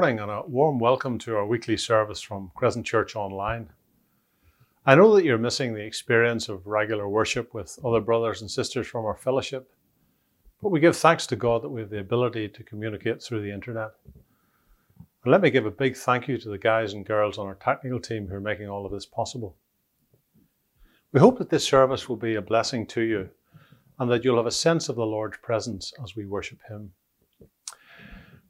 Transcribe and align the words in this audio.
morning 0.00 0.20
and 0.20 0.30
a 0.30 0.40
warm 0.46 0.78
welcome 0.78 1.18
to 1.18 1.36
our 1.36 1.44
weekly 1.44 1.76
service 1.76 2.22
from 2.22 2.50
Crescent 2.54 2.86
Church 2.86 3.16
Online. 3.16 3.68
I 4.86 4.94
know 4.94 5.14
that 5.14 5.26
you're 5.26 5.36
missing 5.36 5.74
the 5.74 5.84
experience 5.84 6.48
of 6.48 6.66
regular 6.66 7.06
worship 7.06 7.52
with 7.52 7.78
other 7.84 8.00
brothers 8.00 8.40
and 8.40 8.50
sisters 8.50 8.86
from 8.86 9.04
our 9.04 9.18
fellowship, 9.18 9.70
but 10.62 10.70
we 10.70 10.80
give 10.80 10.96
thanks 10.96 11.26
to 11.26 11.36
God 11.36 11.60
that 11.60 11.68
we 11.68 11.82
have 11.82 11.90
the 11.90 12.00
ability 12.00 12.48
to 12.48 12.62
communicate 12.62 13.22
through 13.22 13.42
the 13.42 13.52
internet. 13.52 13.90
And 14.96 15.32
let 15.32 15.42
me 15.42 15.50
give 15.50 15.66
a 15.66 15.70
big 15.70 15.94
thank 15.94 16.28
you 16.28 16.38
to 16.38 16.48
the 16.48 16.56
guys 16.56 16.94
and 16.94 17.04
girls 17.04 17.36
on 17.36 17.46
our 17.46 17.56
technical 17.56 18.00
team 18.00 18.26
who 18.26 18.36
are 18.36 18.40
making 18.40 18.70
all 18.70 18.86
of 18.86 18.92
this 18.92 19.04
possible. 19.04 19.54
We 21.12 21.20
hope 21.20 21.36
that 21.36 21.50
this 21.50 21.64
service 21.64 22.08
will 22.08 22.16
be 22.16 22.36
a 22.36 22.40
blessing 22.40 22.86
to 22.86 23.02
you 23.02 23.28
and 23.98 24.10
that 24.10 24.24
you'll 24.24 24.38
have 24.38 24.46
a 24.46 24.50
sense 24.50 24.88
of 24.88 24.96
the 24.96 25.04
Lord's 25.04 25.36
presence 25.42 25.92
as 26.02 26.16
we 26.16 26.24
worship 26.24 26.60
Him. 26.70 26.92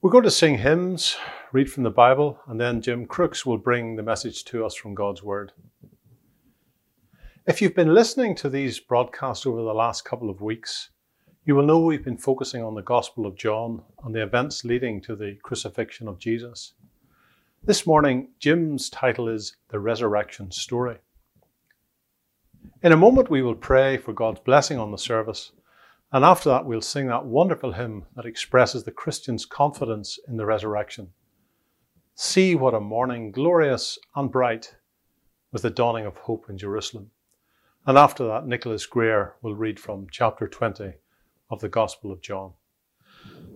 We're 0.02 0.10
going 0.10 0.24
to 0.24 0.30
sing 0.30 0.56
hymns, 0.56 1.18
read 1.52 1.70
from 1.70 1.82
the 1.82 1.90
Bible, 1.90 2.38
and 2.46 2.60
then 2.60 2.80
Jim 2.80 3.06
Crooks 3.06 3.44
will 3.44 3.58
bring 3.58 3.96
the 3.96 4.02
message 4.02 4.44
to 4.46 4.64
us 4.64 4.74
from 4.74 4.94
God's 4.94 5.22
Word. 5.22 5.52
If 7.46 7.60
you've 7.60 7.74
been 7.74 7.94
listening 7.94 8.34
to 8.36 8.48
these 8.48 8.78
broadcasts 8.78 9.46
over 9.46 9.62
the 9.62 9.74
last 9.74 10.04
couple 10.04 10.30
of 10.30 10.40
weeks, 10.40 10.90
you 11.44 11.54
will 11.54 11.66
know 11.66 11.80
we've 11.80 12.04
been 12.04 12.16
focusing 12.16 12.62
on 12.62 12.74
the 12.74 12.82
Gospel 12.82 13.26
of 13.26 13.36
John 13.36 13.82
and 14.04 14.14
the 14.14 14.22
events 14.22 14.64
leading 14.64 15.00
to 15.02 15.16
the 15.16 15.38
crucifixion 15.42 16.06
of 16.06 16.18
Jesus. 16.18 16.74
This 17.64 17.86
morning, 17.86 18.28
Jim's 18.38 18.88
title 18.88 19.28
is 19.28 19.56
The 19.68 19.80
Resurrection 19.80 20.50
Story. 20.50 20.98
In 22.82 22.92
a 22.92 22.96
moment, 22.96 23.30
we 23.30 23.42
will 23.42 23.54
pray 23.54 23.96
for 23.96 24.12
God's 24.12 24.40
blessing 24.40 24.78
on 24.78 24.92
the 24.92 24.98
service 24.98 25.52
and 26.12 26.24
after 26.24 26.48
that, 26.48 26.64
we'll 26.64 26.80
sing 26.80 27.06
that 27.06 27.24
wonderful 27.24 27.72
hymn 27.72 28.04
that 28.16 28.24
expresses 28.24 28.82
the 28.82 28.90
Christian's 28.90 29.46
confidence 29.46 30.18
in 30.26 30.36
the 30.36 30.46
resurrection. 30.46 31.12
See 32.22 32.54
what 32.54 32.74
a 32.74 32.80
morning, 32.80 33.32
glorious 33.32 33.98
and 34.14 34.30
bright, 34.30 34.76
with 35.52 35.62
the 35.62 35.70
dawning 35.70 36.04
of 36.04 36.18
hope 36.18 36.50
in 36.50 36.58
Jerusalem. 36.58 37.12
And 37.86 37.96
after 37.96 38.26
that, 38.26 38.46
Nicholas 38.46 38.84
Greer 38.84 39.36
will 39.40 39.54
read 39.54 39.80
from 39.80 40.06
chapter 40.10 40.46
20 40.46 40.92
of 41.48 41.60
the 41.62 41.70
Gospel 41.70 42.12
of 42.12 42.20
John. 42.20 42.52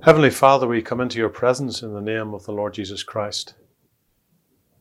Heavenly 0.01 0.31
Father, 0.31 0.67
we 0.67 0.81
come 0.81 1.03
into 1.03 1.19
your 1.19 1.29
presence 1.29 1.83
in 1.83 1.93
the 1.93 2.01
name 2.01 2.33
of 2.33 2.47
the 2.47 2.53
Lord 2.53 2.73
Jesus 2.73 3.03
Christ. 3.03 3.53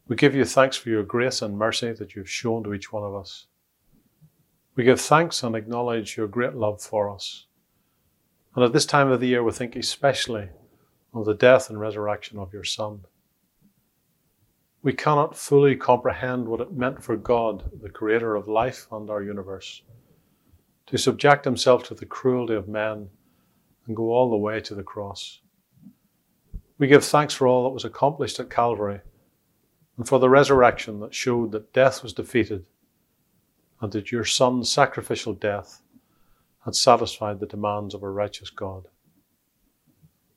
We 0.08 0.16
give 0.16 0.34
you 0.34 0.46
thanks 0.46 0.78
for 0.78 0.88
your 0.88 1.04
grace 1.04 1.42
and 1.42 1.58
mercy 1.58 1.92
that 1.92 2.16
you've 2.16 2.30
shown 2.30 2.64
to 2.64 2.74
each 2.74 2.94
one 2.94 3.04
of 3.04 3.14
us. 3.14 3.48
We 4.78 4.86
give 4.86 5.02
thanks 5.02 5.44
and 5.44 5.58
acknowledge 5.58 6.16
your 6.16 6.28
great 6.28 6.56
love 6.56 6.82
for 6.82 7.10
us. 7.10 7.48
And 8.56 8.64
at 8.64 8.72
this 8.72 8.86
time 8.86 9.12
of 9.12 9.20
the 9.20 9.28
year, 9.28 9.44
we 9.44 9.52
think 9.52 9.76
especially 9.76 10.48
of 11.14 11.26
the 11.26 11.36
death 11.36 11.70
and 11.70 11.78
resurrection 11.78 12.40
of 12.40 12.54
your 12.54 12.64
Son. 12.64 13.02
We 14.84 14.92
cannot 14.92 15.38
fully 15.38 15.78
comprehend 15.78 16.46
what 16.46 16.60
it 16.60 16.74
meant 16.74 17.02
for 17.02 17.16
God, 17.16 17.72
the 17.82 17.90
creator 17.90 18.36
of 18.36 18.50
life 18.50 18.86
and 18.92 19.10
our 19.10 19.24
universe, 19.24 19.82
to 20.88 20.98
subject 20.98 21.46
himself 21.46 21.84
to 21.86 21.96
the 21.96 22.06
cruelty 22.06 22.54
of 22.54 22.68
men 22.68 23.10
and 23.88 23.96
go 23.96 24.12
all 24.12 24.30
the 24.30 24.36
way 24.36 24.60
to 24.60 24.76
the 24.76 24.84
cross. 24.84 25.40
We 26.78 26.88
give 26.88 27.06
thanks 27.06 27.34
for 27.34 27.48
all 27.48 27.64
that 27.64 27.74
was 27.74 27.86
accomplished 27.86 28.42
at 28.42 28.50
Calvary 28.50 29.00
and 29.98 30.06
for 30.06 30.20
the 30.20 30.30
resurrection 30.30 31.00
that 31.00 31.14
showed 31.14 31.54
that 31.54 31.72
death 31.72 32.04
was 32.04 32.12
defeated 32.12 32.66
and 33.80 33.90
that 33.94 34.12
your 34.12 34.26
Son's 34.26 34.70
sacrificial 34.70 35.34
death 35.34 35.82
had 36.66 36.76
satisfied 36.76 37.40
the 37.40 37.46
demands 37.46 37.94
of 37.94 38.04
a 38.04 38.10
righteous 38.10 38.50
God. 38.50 38.88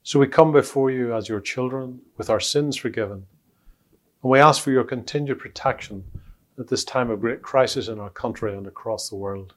So 0.04 0.20
we 0.20 0.28
come 0.28 0.52
before 0.52 0.92
you 0.92 1.12
as 1.14 1.28
your 1.28 1.40
children 1.40 2.00
with 2.16 2.30
our 2.30 2.38
sins 2.38 2.76
forgiven, 2.76 3.26
and 4.22 4.30
we 4.30 4.38
ask 4.38 4.62
for 4.62 4.70
your 4.70 4.84
continued 4.84 5.38
protection 5.38 6.04
at 6.58 6.68
this 6.68 6.84
time 6.84 7.10
of 7.10 7.20
great 7.20 7.42
crisis 7.42 7.88
in 7.88 8.00
our 8.00 8.10
country 8.10 8.56
and 8.56 8.66
across 8.66 9.08
the 9.08 9.16
world. 9.16 9.54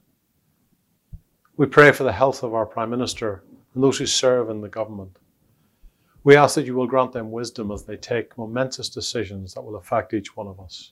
We 1.58 1.66
pray 1.66 1.92
for 1.92 2.04
the 2.04 2.12
health 2.12 2.44
of 2.44 2.54
our 2.54 2.66
Prime 2.66 2.90
Minister 2.90 3.44
and 3.74 3.84
those 3.84 3.98
who 3.98 4.06
serve 4.06 4.50
in 4.50 4.62
the 4.62 4.70
government. 4.70 5.18
We 6.24 6.36
ask 6.36 6.56
that 6.56 6.66
you 6.66 6.76
will 6.76 6.88
grant 6.88 7.14
them 7.14 7.32
wisdom 7.32 7.72
as 7.72 7.84
they 7.84 7.98
take 7.98 8.38
momentous 8.38 8.90
decisions 8.90 9.54
that 9.54 9.62
will 9.62 9.78
affect 9.78 10.14
each 10.14 10.36
one 10.36 10.48
of 10.48 10.60
us. 10.60 10.92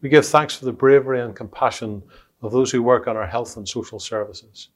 We 0.00 0.08
give 0.08 0.26
thanks 0.26 0.54
for 0.54 0.64
the 0.64 0.72
bravery 0.72 1.20
and 1.20 1.36
compassion 1.36 2.02
of 2.40 2.52
those 2.52 2.70
who 2.70 2.82
work 2.82 3.06
on 3.06 3.16
our 3.16 3.26
health 3.26 3.56
and 3.56 3.68
social 3.68 3.98
services. 3.98 4.70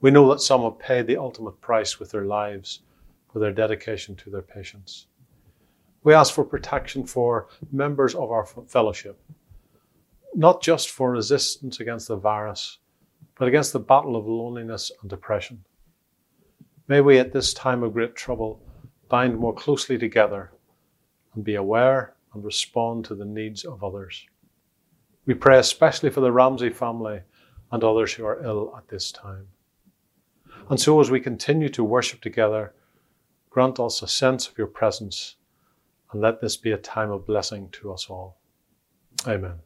We 0.00 0.10
know 0.10 0.28
that 0.30 0.40
some 0.40 0.62
have 0.62 0.78
paid 0.78 1.06
the 1.06 1.16
ultimate 1.16 1.60
price 1.60 1.98
with 1.98 2.10
their 2.10 2.24
lives 2.24 2.80
for 3.32 3.38
their 3.38 3.52
dedication 3.52 4.16
to 4.16 4.30
their 4.30 4.42
patients. 4.42 5.06
We 6.02 6.14
ask 6.14 6.32
for 6.32 6.44
protection 6.44 7.04
for 7.04 7.48
members 7.70 8.14
of 8.14 8.30
our 8.30 8.46
fellowship, 8.46 9.20
not 10.34 10.62
just 10.62 10.90
for 10.90 11.10
resistance 11.10 11.80
against 11.80 12.08
the 12.08 12.16
virus, 12.16 12.78
but 13.38 13.48
against 13.48 13.74
the 13.74 13.80
battle 13.80 14.16
of 14.16 14.26
loneliness 14.26 14.90
and 15.00 15.10
depression. 15.10 15.62
May 16.88 17.02
we 17.02 17.18
at 17.18 17.32
this 17.32 17.52
time 17.52 17.82
of 17.82 17.92
great 17.92 18.16
trouble 18.16 18.62
bind 19.08 19.38
more 19.38 19.54
closely 19.54 19.98
together 19.98 20.52
and 21.34 21.44
be 21.44 21.56
aware 21.56 22.14
and 22.32 22.44
respond 22.44 23.04
to 23.04 23.14
the 23.14 23.24
needs 23.24 23.64
of 23.64 23.84
others. 23.84 24.24
We 25.26 25.34
pray 25.34 25.58
especially 25.58 26.10
for 26.10 26.20
the 26.20 26.32
Ramsey 26.32 26.70
family 26.70 27.20
and 27.70 27.84
others 27.84 28.14
who 28.14 28.24
are 28.24 28.42
ill 28.42 28.74
at 28.76 28.88
this 28.88 29.12
time. 29.12 29.48
And 30.70 30.80
so, 30.80 31.00
as 31.00 31.10
we 31.10 31.20
continue 31.20 31.68
to 31.70 31.84
worship 31.84 32.20
together, 32.20 32.72
grant 33.50 33.78
us 33.78 34.02
a 34.02 34.08
sense 34.08 34.48
of 34.48 34.56
your 34.56 34.66
presence 34.66 35.36
and 36.12 36.20
let 36.20 36.40
this 36.40 36.56
be 36.56 36.72
a 36.72 36.78
time 36.78 37.10
of 37.10 37.26
blessing 37.26 37.68
to 37.72 37.92
us 37.92 38.06
all. 38.08 38.38
Amen. 39.26 39.60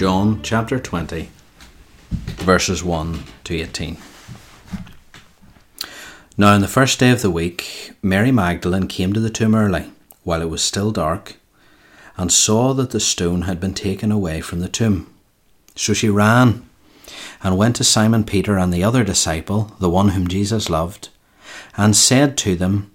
John 0.00 0.40
chapter 0.42 0.78
20, 0.78 1.28
verses 2.38 2.82
1 2.82 3.22
to 3.44 3.54
18. 3.54 3.98
Now, 6.38 6.54
on 6.54 6.62
the 6.62 6.68
first 6.68 6.98
day 6.98 7.10
of 7.10 7.20
the 7.20 7.30
week, 7.30 7.92
Mary 8.00 8.32
Magdalene 8.32 8.86
came 8.86 9.12
to 9.12 9.20
the 9.20 9.28
tomb 9.28 9.54
early, 9.54 9.92
while 10.24 10.40
it 10.40 10.48
was 10.48 10.62
still 10.62 10.90
dark, 10.90 11.36
and 12.16 12.32
saw 12.32 12.72
that 12.72 12.92
the 12.92 12.98
stone 12.98 13.42
had 13.42 13.60
been 13.60 13.74
taken 13.74 14.10
away 14.10 14.40
from 14.40 14.60
the 14.60 14.70
tomb. 14.70 15.12
So 15.76 15.92
she 15.92 16.08
ran 16.08 16.66
and 17.42 17.58
went 17.58 17.76
to 17.76 17.84
Simon 17.84 18.24
Peter 18.24 18.56
and 18.56 18.72
the 18.72 18.82
other 18.82 19.04
disciple, 19.04 19.76
the 19.80 19.90
one 19.90 20.08
whom 20.08 20.28
Jesus 20.28 20.70
loved, 20.70 21.10
and 21.76 21.94
said 21.94 22.38
to 22.38 22.56
them, 22.56 22.90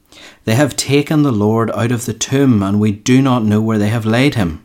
They 0.45 0.55
have 0.55 0.75
taken 0.75 1.21
the 1.21 1.31
Lord 1.31 1.69
out 1.69 1.91
of 1.91 2.07
the 2.07 2.15
tomb, 2.15 2.63
and 2.63 2.79
we 2.79 2.91
do 2.91 3.21
not 3.21 3.43
know 3.43 3.61
where 3.61 3.77
they 3.77 3.89
have 3.89 4.07
laid 4.07 4.33
him. 4.33 4.64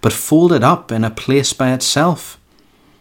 but 0.00 0.12
folded 0.12 0.62
up 0.62 0.92
in 0.92 1.04
a 1.04 1.10
place 1.10 1.52
by 1.52 1.72
itself. 1.72 2.38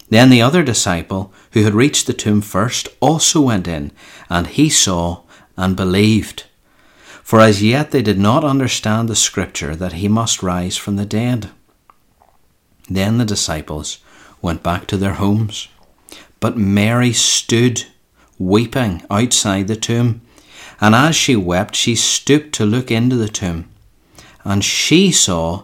Then 0.10 0.30
the 0.30 0.42
other 0.42 0.64
disciple, 0.64 1.34
who 1.52 1.64
had 1.64 1.74
reached 1.74 2.08
the 2.08 2.14
tomb 2.14 2.42
first, 2.42 2.88
also 3.00 3.42
went 3.42 3.68
in, 3.68 3.92
and 4.30 4.48
he 4.48 4.70
saw 4.70 5.22
and 5.58 5.76
believed. 5.76 6.46
For 7.24 7.40
as 7.40 7.64
yet 7.64 7.92
they 7.92 8.02
did 8.02 8.20
not 8.20 8.44
understand 8.44 9.08
the 9.08 9.16
scripture 9.16 9.76
that 9.76 9.94
he 9.94 10.08
must 10.08 10.44
rise 10.44 10.78
from 10.78 10.98
the 10.98 11.06
dead. 11.06 11.50
Then 12.90 13.18
the 13.18 13.26
disciples 13.26 14.00
went 14.42 14.62
back 14.62 14.88
to 14.88 14.98
their 14.98 15.14
homes. 15.14 15.70
But 16.40 16.58
Mary 16.58 17.14
stood 17.14 17.86
weeping 18.38 19.02
outside 19.10 19.68
the 19.68 19.76
tomb. 19.76 20.22
And 20.82 20.94
as 20.94 21.16
she 21.16 21.36
wept, 21.36 21.76
she 21.76 21.96
stooped 21.96 22.54
to 22.56 22.66
look 22.66 22.92
into 22.92 23.16
the 23.16 23.30
tomb. 23.30 23.70
And 24.44 24.64
she 24.64 25.12
saw 25.12 25.64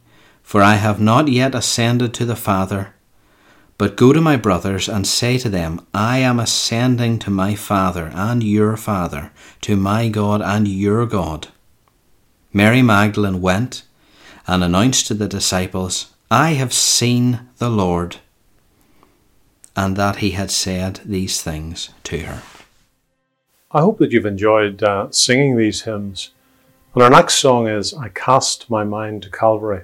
for 0.43 0.61
I 0.61 0.75
have 0.75 0.99
not 0.99 1.27
yet 1.27 1.55
ascended 1.55 2.13
to 2.15 2.25
the 2.25 2.35
Father. 2.35 2.93
But 3.77 3.95
go 3.95 4.13
to 4.13 4.21
my 4.21 4.35
brothers 4.35 4.87
and 4.87 5.07
say 5.07 5.37
to 5.39 5.49
them, 5.49 5.85
I 5.93 6.19
am 6.19 6.39
ascending 6.39 7.19
to 7.19 7.31
my 7.31 7.55
Father 7.55 8.11
and 8.13 8.43
your 8.43 8.77
Father, 8.77 9.31
to 9.61 9.75
my 9.75 10.07
God 10.07 10.41
and 10.41 10.67
your 10.67 11.05
God. 11.05 11.47
Mary 12.53 12.81
Magdalene 12.81 13.41
went 13.41 13.83
and 14.45 14.63
announced 14.63 15.07
to 15.07 15.13
the 15.13 15.27
disciples, 15.27 16.13
I 16.29 16.51
have 16.51 16.73
seen 16.73 17.49
the 17.57 17.69
Lord, 17.69 18.17
and 19.75 19.95
that 19.95 20.17
he 20.17 20.31
had 20.31 20.51
said 20.51 20.99
these 21.05 21.41
things 21.41 21.89
to 22.03 22.19
her. 22.19 22.41
I 23.71 23.81
hope 23.81 23.99
that 23.99 24.11
you've 24.11 24.25
enjoyed 24.25 24.83
uh, 24.83 25.07
singing 25.11 25.55
these 25.55 25.83
hymns. 25.83 26.31
And 26.93 27.01
our 27.01 27.09
next 27.09 27.35
song 27.35 27.67
is 27.67 27.93
I 27.93 28.09
Cast 28.09 28.69
My 28.69 28.83
Mind 28.83 29.23
to 29.23 29.29
Calvary. 29.29 29.83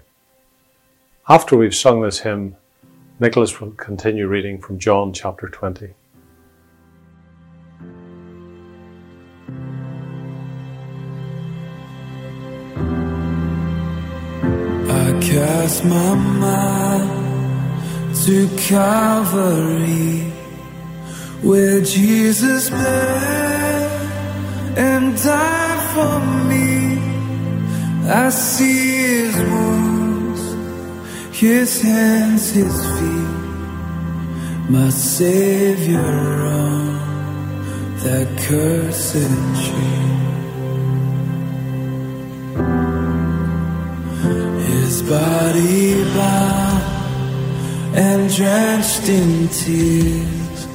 After 1.29 1.57
we've 1.57 1.75
sung 1.75 2.03
this 2.03 2.19
hymn, 2.19 2.55
Nicholas 3.19 3.59
will 3.59 3.71
continue 3.71 4.27
reading 4.27 4.61
from 4.61 4.79
John 4.79 5.11
chapter 5.11 5.49
20. 5.49 5.93
I 14.89 15.19
cast 15.19 15.83
my 15.83 16.15
mind 16.15 18.15
to 18.23 18.47
Calvary, 18.55 20.31
where 21.41 21.81
Jesus 21.81 22.69
bled 22.69 23.91
and 24.77 25.13
died 25.21 25.81
for 25.93 26.21
me. 26.47 27.01
I 28.09 28.29
see 28.29 29.25
His 29.25 29.35
wounds, 29.35 29.86
His 31.39 31.83
hands, 31.83 32.49
His 32.49 32.75
feet, 32.97 34.69
my 34.71 34.89
Savior 34.89 35.99
on 35.99 36.97
that 37.99 38.27
cursed 38.39 39.13
tree. 39.13 40.07
His 44.65 45.03
body 45.03 46.03
bound 46.15 46.83
and 47.95 48.33
drenched 48.33 49.07
in 49.07 49.47
tears, 49.49 50.67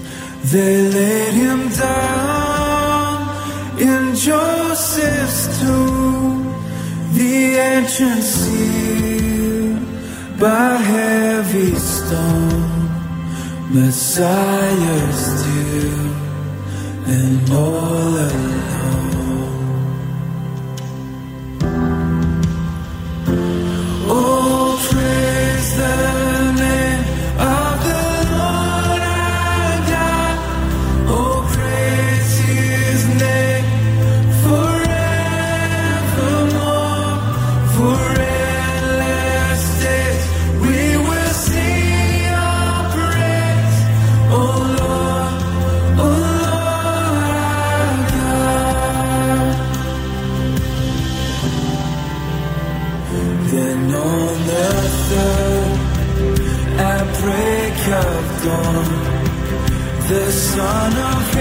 they 0.53 0.89
laid 0.91 1.33
him 1.33 1.69
down 1.71 3.19
in 3.81 4.15
Joseph's 4.15 5.59
tomb, 5.59 6.55
the 7.15 7.59
entrance 7.59 8.27
sealed 8.27 9.12
by 10.43 10.75
heavy 10.77 11.73
stone, 11.77 12.91
Messiah 13.71 15.13
still 15.13 16.11
and 17.07 17.53
all 17.53 18.09
alone. 18.09 18.62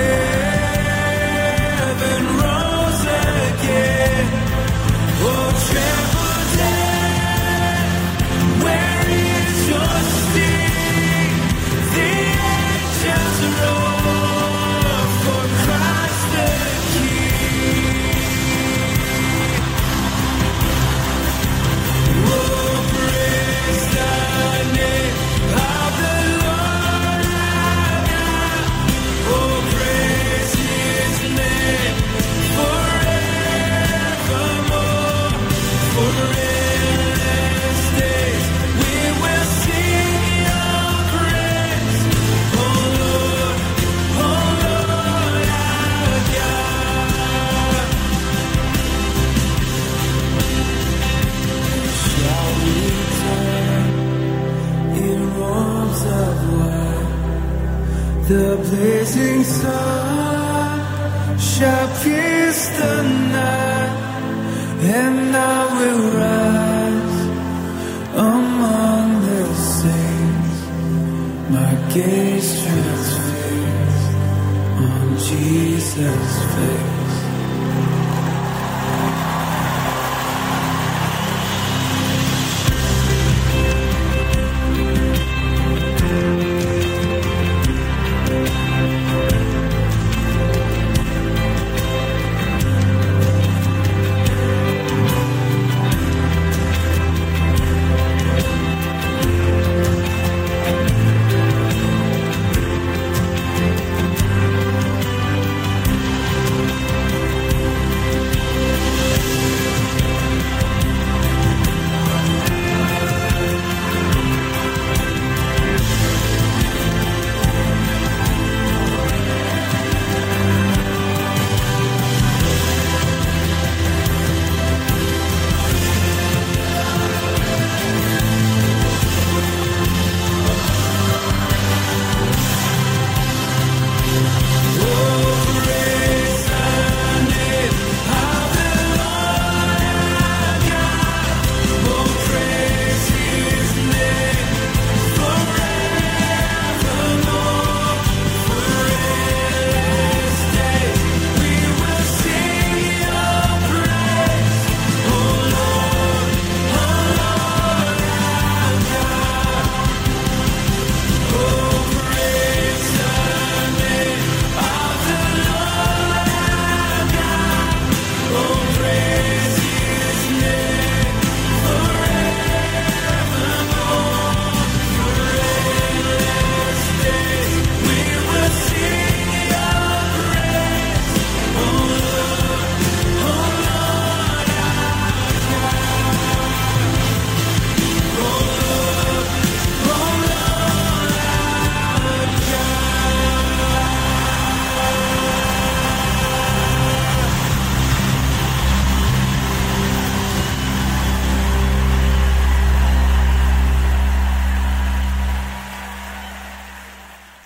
Son 0.02 0.31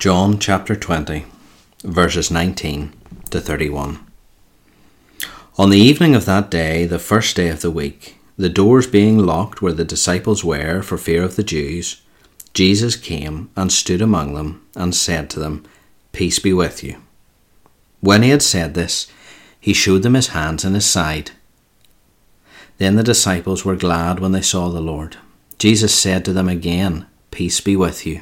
John 0.05 0.37
chapter 0.37 0.75
20, 0.75 1.25
verses 1.83 2.29
19 2.29 2.93
to 3.31 3.41
31. 3.41 4.05
On 5.57 5.71
the 5.71 5.79
evening 5.79 6.13
of 6.13 6.25
that 6.25 6.51
day, 6.51 6.85
the 6.85 6.99
first 6.99 7.35
day 7.35 7.49
of 7.49 7.61
the 7.61 7.71
week, 7.71 8.15
the 8.37 8.47
doors 8.47 8.85
being 8.85 9.17
locked 9.17 9.63
where 9.63 9.73
the 9.73 9.83
disciples 9.83 10.43
were 10.43 10.83
for 10.83 10.99
fear 10.99 11.23
of 11.23 11.37
the 11.37 11.43
Jews, 11.43 12.03
Jesus 12.53 12.95
came 12.95 13.49
and 13.55 13.71
stood 13.71 13.99
among 13.99 14.35
them 14.35 14.63
and 14.75 14.93
said 14.93 15.27
to 15.31 15.39
them, 15.39 15.65
Peace 16.11 16.37
be 16.37 16.53
with 16.53 16.83
you. 16.83 17.01
When 17.99 18.21
he 18.21 18.29
had 18.29 18.43
said 18.43 18.75
this, 18.75 19.11
he 19.59 19.73
showed 19.73 20.03
them 20.03 20.13
his 20.13 20.27
hands 20.27 20.63
and 20.63 20.75
his 20.75 20.85
side. 20.85 21.31
Then 22.77 22.95
the 22.95 23.01
disciples 23.01 23.65
were 23.65 23.75
glad 23.75 24.19
when 24.19 24.33
they 24.33 24.43
saw 24.43 24.69
the 24.69 24.81
Lord. 24.81 25.17
Jesus 25.57 25.95
said 25.95 26.23
to 26.25 26.31
them 26.31 26.47
again, 26.47 27.07
Peace 27.31 27.59
be 27.59 27.75
with 27.75 28.05
you. 28.05 28.21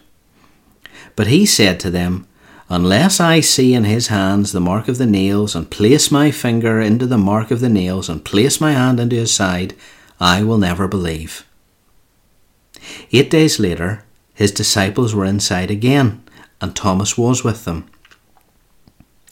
But 1.21 1.27
he 1.27 1.45
said 1.45 1.79
to 1.81 1.91
them, 1.91 2.25
Unless 2.67 3.19
I 3.19 3.41
see 3.41 3.75
in 3.75 3.83
his 3.83 4.07
hands 4.07 4.53
the 4.53 4.59
mark 4.59 4.87
of 4.87 4.97
the 4.97 5.05
nails, 5.05 5.55
and 5.55 5.69
place 5.69 6.09
my 6.09 6.31
finger 6.31 6.81
into 6.81 7.05
the 7.05 7.19
mark 7.19 7.51
of 7.51 7.59
the 7.59 7.69
nails, 7.69 8.09
and 8.09 8.25
place 8.25 8.59
my 8.59 8.71
hand 8.71 8.99
into 8.99 9.17
his 9.17 9.31
side, 9.31 9.75
I 10.19 10.41
will 10.41 10.57
never 10.57 10.87
believe. 10.87 11.45
Eight 13.11 13.29
days 13.29 13.59
later, 13.59 14.03
his 14.33 14.51
disciples 14.51 15.13
were 15.13 15.23
inside 15.25 15.69
again, 15.69 16.23
and 16.59 16.75
Thomas 16.75 17.19
was 17.19 17.43
with 17.43 17.65
them. 17.65 17.85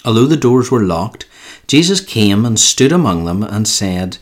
Although 0.05 0.27
the 0.27 0.37
doors 0.37 0.69
were 0.69 0.83
locked, 0.83 1.25
Jesus 1.65 2.01
came 2.01 2.45
and 2.45 2.59
stood 2.59 2.91
among 2.91 3.25
them 3.25 3.41
and 3.41 3.67
said, 3.67 4.19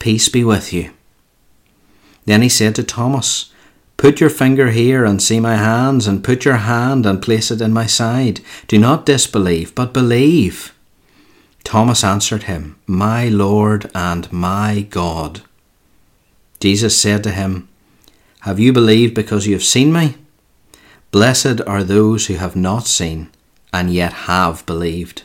Peace 0.00 0.28
be 0.28 0.42
with 0.42 0.72
you. 0.72 0.90
Then 2.24 2.42
he 2.42 2.48
said 2.48 2.74
to 2.74 2.82
Thomas, 2.82 3.52
Put 3.96 4.20
your 4.20 4.30
finger 4.30 4.70
here 4.70 5.04
and 5.04 5.22
see 5.22 5.40
my 5.40 5.56
hands, 5.56 6.06
and 6.06 6.24
put 6.24 6.44
your 6.44 6.56
hand 6.56 7.06
and 7.06 7.22
place 7.22 7.50
it 7.50 7.60
in 7.60 7.72
my 7.72 7.86
side. 7.86 8.40
Do 8.68 8.78
not 8.78 9.06
disbelieve, 9.06 9.74
but 9.74 9.94
believe. 9.94 10.74
Thomas 11.64 12.04
answered 12.04 12.44
him, 12.44 12.76
My 12.86 13.28
Lord 13.28 13.90
and 13.94 14.30
my 14.32 14.86
God. 14.90 15.42
Jesus 16.60 16.98
said 16.98 17.24
to 17.24 17.30
him, 17.30 17.68
Have 18.40 18.60
you 18.60 18.72
believed 18.72 19.14
because 19.14 19.46
you 19.46 19.54
have 19.54 19.64
seen 19.64 19.92
me? 19.92 20.16
Blessed 21.10 21.60
are 21.66 21.84
those 21.84 22.26
who 22.26 22.34
have 22.34 22.56
not 22.56 22.86
seen 22.86 23.30
and 23.72 23.92
yet 23.92 24.12
have 24.12 24.64
believed. 24.66 25.22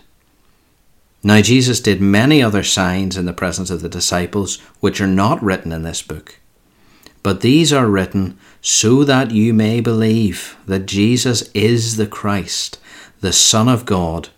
Now 1.22 1.42
Jesus 1.42 1.82
did 1.82 2.02
many 2.02 2.42
other 2.42 2.64
signs 2.64 3.18
in 3.18 3.26
the 3.26 3.34
presence 3.34 3.70
of 3.70 3.82
the 3.82 3.90
disciples, 3.90 4.58
which 4.80 5.02
are 5.02 5.08
not 5.08 5.44
written 5.44 5.72
in 5.72 5.84
this 5.84 6.02
book. 6.02 6.39
But 7.30 7.42
these 7.42 7.72
are 7.72 7.86
written 7.86 8.40
so 8.60 9.04
that 9.04 9.30
you 9.30 9.54
may 9.54 9.82
believe 9.82 10.58
that 10.66 10.88
Jesus 10.88 11.44
is 11.54 11.96
the 11.96 12.08
Christ, 12.08 12.80
the 13.20 13.32
Son 13.32 13.70
of 13.70 13.86
God, 13.86 14.30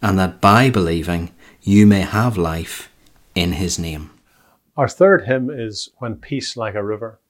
and 0.00 0.18
that 0.18 0.40
by 0.40 0.70
believing 0.70 1.30
you 1.60 1.86
may 1.86 2.00
have 2.00 2.38
life 2.38 2.90
in 3.34 3.52
his 3.52 3.78
name. 3.78 4.12
Our 4.78 4.88
third 4.88 5.26
hymn 5.26 5.50
is 5.50 5.90
When 5.98 6.14
Peace 6.14 6.56
Like 6.56 6.74
a 6.74 6.82
River. 6.82 7.20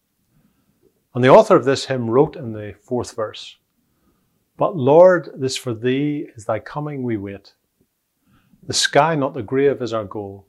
And 1.13 1.25
the 1.25 1.31
author 1.31 1.57
of 1.57 1.65
this 1.65 1.87
hymn 1.87 2.09
wrote 2.09 2.37
in 2.37 2.53
the 2.53 2.77
fourth 2.81 3.17
verse 3.17 3.57
But 4.57 4.77
Lord, 4.77 5.31
this 5.35 5.57
for 5.57 5.75
thee 5.75 6.29
is 6.37 6.45
thy 6.45 6.61
coming 6.61 7.03
we 7.03 7.17
wait. 7.17 7.55
The 8.63 8.73
sky, 8.73 9.17
not 9.17 9.35
the 9.35 9.43
grave, 9.43 9.83
is 9.83 9.93
our 9.93 10.05
goal. 10.05 10.47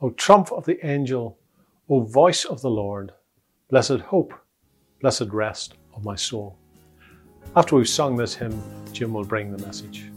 O 0.00 0.08
trump 0.08 0.50
of 0.50 0.64
the 0.64 0.78
angel, 0.82 1.36
O 1.90 2.00
voice 2.00 2.46
of 2.46 2.62
the 2.62 2.70
Lord, 2.70 3.12
blessed 3.74 3.98
hope, 4.02 4.32
blessed 5.00 5.32
rest 5.32 5.74
of 5.96 6.04
my 6.04 6.14
soul. 6.14 6.56
After 7.56 7.74
we've 7.74 7.88
sung 7.88 8.14
this 8.14 8.32
hymn, 8.32 8.62
Jim 8.92 9.12
will 9.12 9.24
bring 9.24 9.50
the 9.50 9.66
message. 9.66 10.13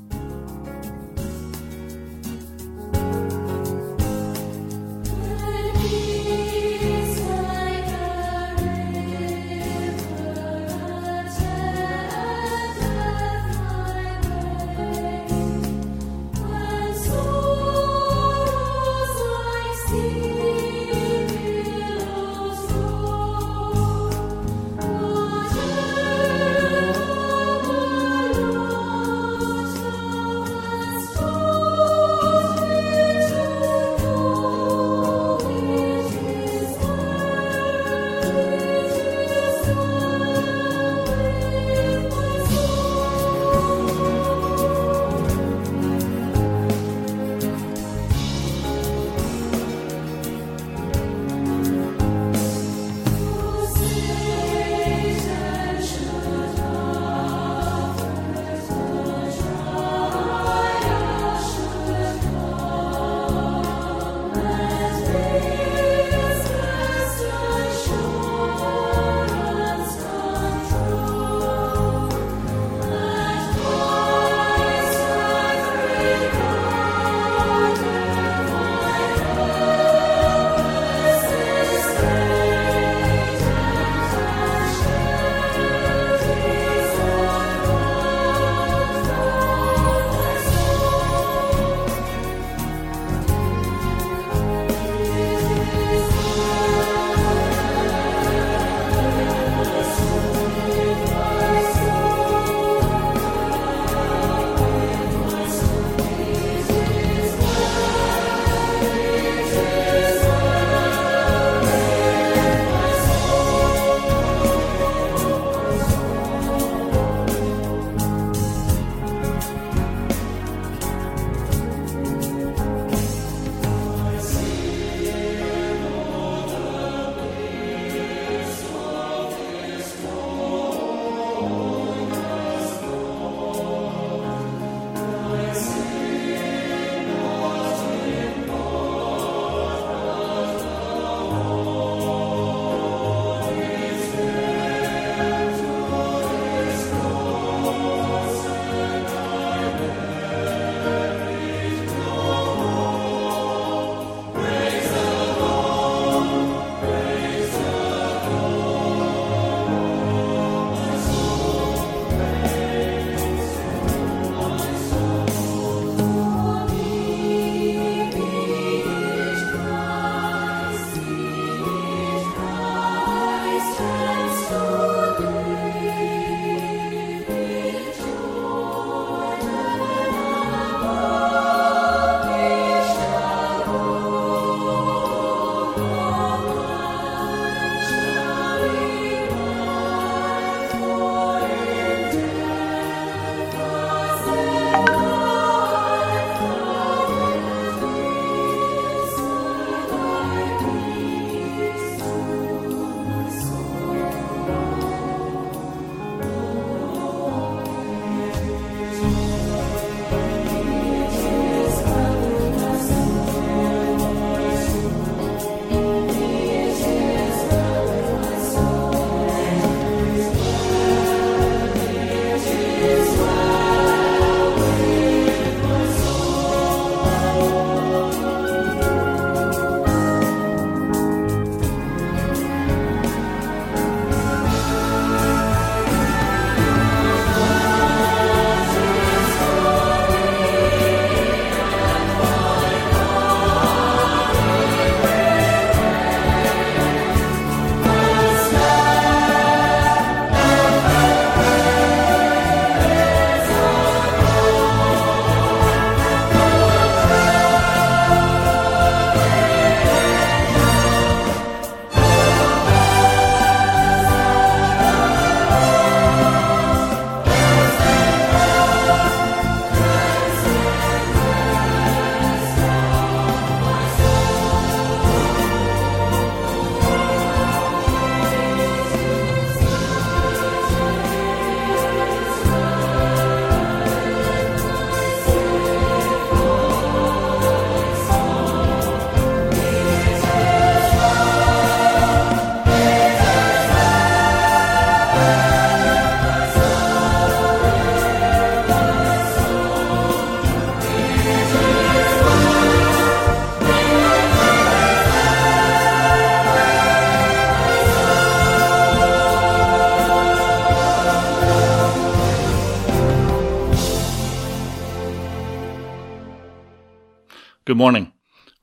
Good 317.78 317.84
morning. 317.84 318.14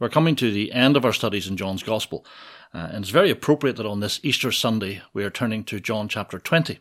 We're 0.00 0.08
coming 0.08 0.34
to 0.34 0.50
the 0.50 0.72
end 0.72 0.96
of 0.96 1.04
our 1.04 1.12
studies 1.12 1.46
in 1.46 1.56
John's 1.56 1.84
Gospel, 1.84 2.26
uh, 2.74 2.88
and 2.90 3.04
it's 3.04 3.10
very 3.10 3.30
appropriate 3.30 3.76
that 3.76 3.86
on 3.86 4.00
this 4.00 4.18
Easter 4.24 4.50
Sunday 4.50 5.02
we 5.12 5.22
are 5.22 5.30
turning 5.30 5.62
to 5.66 5.78
John 5.78 6.08
chapter 6.08 6.40
20. 6.40 6.80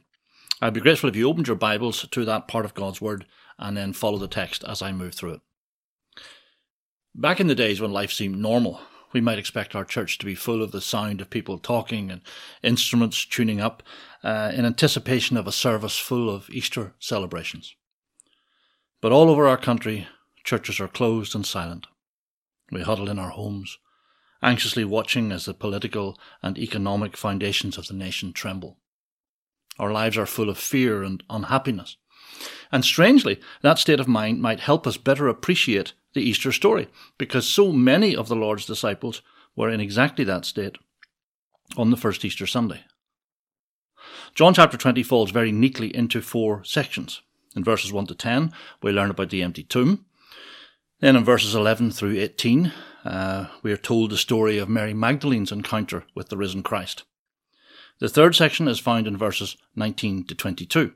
I'd 0.59 0.73
be 0.73 0.81
grateful 0.81 1.07
if 1.09 1.15
you 1.15 1.29
opened 1.29 1.45
your 1.45 1.55
Bibles 1.55 2.07
to 2.09 2.25
that 2.25 2.47
part 2.47 2.65
of 2.65 2.73
God's 2.73 2.99
Word 2.99 3.27
and 3.59 3.77
then 3.77 3.93
follow 3.93 4.17
the 4.17 4.27
text 4.27 4.63
as 4.63 4.81
I 4.81 4.91
move 4.91 5.13
through 5.13 5.33
it. 5.33 5.41
Back 7.13 7.39
in 7.39 7.45
the 7.45 7.53
days 7.53 7.79
when 7.79 7.93
life 7.93 8.11
seemed 8.11 8.39
normal, 8.39 8.81
we 9.13 9.21
might 9.21 9.37
expect 9.37 9.75
our 9.75 9.85
church 9.85 10.17
to 10.17 10.25
be 10.25 10.33
full 10.33 10.63
of 10.63 10.71
the 10.71 10.81
sound 10.81 11.21
of 11.21 11.29
people 11.29 11.59
talking 11.59 12.09
and 12.09 12.21
instruments 12.63 13.25
tuning 13.25 13.61
up 13.61 13.83
uh, 14.23 14.51
in 14.55 14.65
anticipation 14.65 15.37
of 15.37 15.45
a 15.45 15.51
service 15.51 15.99
full 15.99 16.31
of 16.31 16.49
Easter 16.49 16.95
celebrations. 16.97 17.75
But 19.01 19.11
all 19.11 19.29
over 19.29 19.47
our 19.47 19.55
country, 19.55 20.07
churches 20.43 20.79
are 20.79 20.87
closed 20.87 21.35
and 21.35 21.45
silent. 21.45 21.85
We 22.71 22.81
huddle 22.81 23.09
in 23.09 23.19
our 23.19 23.29
homes, 23.29 23.77
anxiously 24.41 24.85
watching 24.85 25.31
as 25.31 25.45
the 25.45 25.53
political 25.53 26.19
and 26.41 26.57
economic 26.57 27.17
foundations 27.17 27.77
of 27.77 27.87
the 27.87 27.93
nation 27.93 28.33
tremble. 28.33 28.77
Our 29.79 29.91
lives 29.91 30.17
are 30.17 30.25
full 30.25 30.49
of 30.49 30.57
fear 30.57 31.03
and 31.03 31.23
unhappiness. 31.29 31.97
And 32.71 32.83
strangely, 32.83 33.39
that 33.61 33.79
state 33.79 33.99
of 33.99 34.07
mind 34.07 34.41
might 34.41 34.59
help 34.59 34.85
us 34.87 34.97
better 34.97 35.27
appreciate 35.27 35.93
the 36.13 36.21
Easter 36.21 36.51
story, 36.51 36.89
because 37.17 37.47
so 37.47 37.71
many 37.71 38.15
of 38.15 38.27
the 38.27 38.35
Lord's 38.35 38.65
disciples 38.65 39.21
were 39.55 39.69
in 39.69 39.79
exactly 39.79 40.25
that 40.25 40.45
state 40.45 40.77
on 41.77 41.89
the 41.91 41.97
first 41.97 42.23
Easter 42.23 42.45
Sunday. 42.45 42.81
John 44.35 44.53
chapter 44.53 44.77
20 44.77 45.03
falls 45.03 45.31
very 45.31 45.51
neatly 45.51 45.95
into 45.95 46.21
four 46.21 46.63
sections. 46.63 47.21
In 47.55 47.63
verses 47.63 47.93
1 47.93 48.07
to 48.07 48.15
10, 48.15 48.51
we 48.81 48.91
learn 48.91 49.11
about 49.11 49.29
the 49.29 49.43
empty 49.43 49.63
tomb. 49.63 50.05
Then 51.03 51.17
in 51.17 51.25
verses 51.25 51.53
11 51.53 51.91
through 51.91 52.17
18, 52.17 52.71
uh, 53.03 53.47
we 53.61 53.73
are 53.73 53.77
told 53.77 54.09
the 54.09 54.17
story 54.17 54.57
of 54.57 54.69
Mary 54.69 54.93
Magdalene's 54.93 55.51
encounter 55.51 56.05
with 56.15 56.29
the 56.29 56.37
risen 56.37 56.63
Christ. 56.63 57.03
The 57.99 58.07
third 58.07 58.35
section 58.35 58.69
is 58.69 58.79
found 58.79 59.05
in 59.05 59.17
verses 59.17 59.57
19 59.75 60.27
to 60.27 60.33
22. 60.33 60.93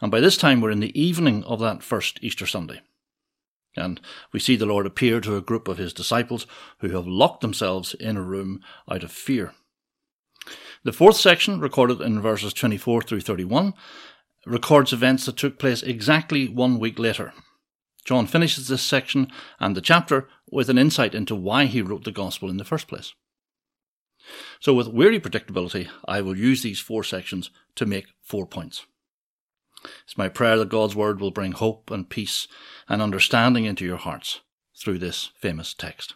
And 0.00 0.10
by 0.10 0.18
this 0.18 0.36
time, 0.36 0.60
we're 0.60 0.72
in 0.72 0.80
the 0.80 1.00
evening 1.00 1.44
of 1.44 1.60
that 1.60 1.84
first 1.84 2.18
Easter 2.20 2.46
Sunday. 2.46 2.80
And 3.76 4.00
we 4.32 4.40
see 4.40 4.56
the 4.56 4.66
Lord 4.66 4.86
appear 4.86 5.20
to 5.20 5.36
a 5.36 5.40
group 5.40 5.68
of 5.68 5.78
his 5.78 5.92
disciples 5.92 6.48
who 6.80 6.88
have 6.88 7.06
locked 7.06 7.40
themselves 7.40 7.94
in 7.94 8.16
a 8.16 8.22
room 8.22 8.60
out 8.90 9.04
of 9.04 9.12
fear. 9.12 9.52
The 10.82 10.92
fourth 10.92 11.16
section, 11.16 11.60
recorded 11.60 12.00
in 12.00 12.20
verses 12.20 12.54
24 12.54 13.02
through 13.02 13.20
31, 13.20 13.72
records 14.46 14.92
events 14.92 15.26
that 15.26 15.36
took 15.36 15.60
place 15.60 15.84
exactly 15.84 16.48
one 16.48 16.80
week 16.80 16.98
later. 16.98 17.32
John 18.04 18.26
finishes 18.26 18.68
this 18.68 18.82
section 18.82 19.30
and 19.58 19.74
the 19.74 19.80
chapter 19.80 20.28
with 20.50 20.68
an 20.68 20.78
insight 20.78 21.14
into 21.14 21.34
why 21.34 21.66
he 21.66 21.82
wrote 21.82 22.04
the 22.04 22.12
Gospel 22.12 22.50
in 22.50 22.58
the 22.58 22.64
first 22.64 22.86
place. 22.86 23.14
So, 24.60 24.72
with 24.72 24.88
weary 24.88 25.20
predictability, 25.20 25.88
I 26.06 26.20
will 26.20 26.36
use 26.36 26.62
these 26.62 26.80
four 26.80 27.04
sections 27.04 27.50
to 27.76 27.86
make 27.86 28.06
four 28.22 28.46
points. 28.46 28.86
It's 30.04 30.16
my 30.16 30.28
prayer 30.28 30.56
that 30.58 30.70
God's 30.70 30.96
Word 30.96 31.20
will 31.20 31.30
bring 31.30 31.52
hope 31.52 31.90
and 31.90 32.08
peace 32.08 32.48
and 32.88 33.02
understanding 33.02 33.64
into 33.64 33.84
your 33.84 33.98
hearts 33.98 34.40
through 34.76 34.98
this 34.98 35.30
famous 35.38 35.74
text. 35.74 36.14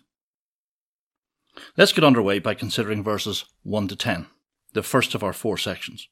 Let's 1.77 1.92
get 1.92 2.05
underway 2.05 2.38
by 2.38 2.55
considering 2.55 3.03
verses 3.03 3.44
1 3.62 3.88
to 3.88 3.96
10, 3.96 4.27
the 4.72 4.83
first 4.83 5.14
of 5.14 5.22
our 5.22 5.33
four 5.33 5.59
sections. 5.59 6.09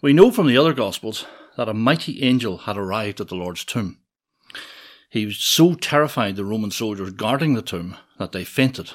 We 0.00 0.12
know 0.12 0.30
from 0.30 0.46
the 0.46 0.58
other 0.58 0.72
Gospels 0.72 1.26
that 1.56 1.68
a 1.68 1.74
mighty 1.74 2.22
angel 2.22 2.58
had 2.58 2.76
arrived 2.76 3.20
at 3.20 3.28
the 3.28 3.34
Lord's 3.34 3.64
tomb. 3.64 3.98
He 5.10 5.24
was 5.24 5.38
so 5.38 5.74
terrified 5.74 6.36
the 6.36 6.44
Roman 6.44 6.70
soldiers 6.70 7.10
guarding 7.12 7.54
the 7.54 7.62
tomb 7.62 7.96
that 8.18 8.32
they 8.32 8.44
fainted, 8.44 8.90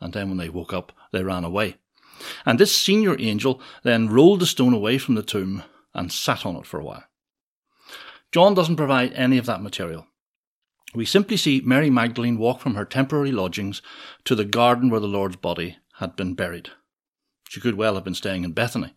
and 0.00 0.12
then 0.12 0.28
when 0.28 0.36
they 0.36 0.50
woke 0.50 0.74
up, 0.74 0.92
they 1.10 1.22
ran 1.22 1.44
away. 1.44 1.76
And 2.44 2.58
this 2.58 2.76
senior 2.76 3.16
angel 3.18 3.60
then 3.82 4.08
rolled 4.08 4.40
the 4.40 4.46
stone 4.46 4.74
away 4.74 4.98
from 4.98 5.14
the 5.14 5.22
tomb 5.22 5.62
and 5.94 6.12
sat 6.12 6.44
on 6.44 6.56
it 6.56 6.66
for 6.66 6.78
a 6.78 6.84
while. 6.84 7.04
John 8.30 8.54
doesn't 8.54 8.76
provide 8.76 9.12
any 9.14 9.38
of 9.38 9.46
that 9.46 9.62
material. 9.62 10.06
We 10.94 11.06
simply 11.06 11.36
see 11.36 11.62
Mary 11.64 11.90
Magdalene 11.90 12.38
walk 12.38 12.60
from 12.60 12.74
her 12.74 12.84
temporary 12.84 13.32
lodgings 13.32 13.80
to 14.24 14.34
the 14.34 14.44
garden 14.44 14.90
where 14.90 15.00
the 15.00 15.06
Lord's 15.06 15.36
body 15.36 15.78
had 15.98 16.14
been 16.14 16.34
buried. 16.34 16.70
She 17.48 17.60
could 17.60 17.76
well 17.76 17.94
have 17.94 18.04
been 18.04 18.14
staying 18.14 18.44
in 18.44 18.52
Bethany, 18.52 18.94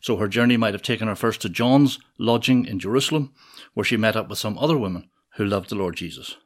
so 0.00 0.16
her 0.16 0.28
journey 0.28 0.56
might 0.56 0.74
have 0.74 0.82
taken 0.82 1.08
her 1.08 1.16
first 1.16 1.40
to 1.42 1.48
John's 1.48 1.98
lodging 2.18 2.64
in 2.64 2.78
Jerusalem, 2.78 3.34
where 3.74 3.84
she 3.84 3.96
met 3.96 4.16
up 4.16 4.28
with 4.28 4.38
some 4.38 4.56
other 4.58 4.78
women 4.78 5.10
who 5.36 5.44
loved 5.44 5.70
the 5.70 5.76
Lord 5.76 5.96
Jesus. 5.96 6.36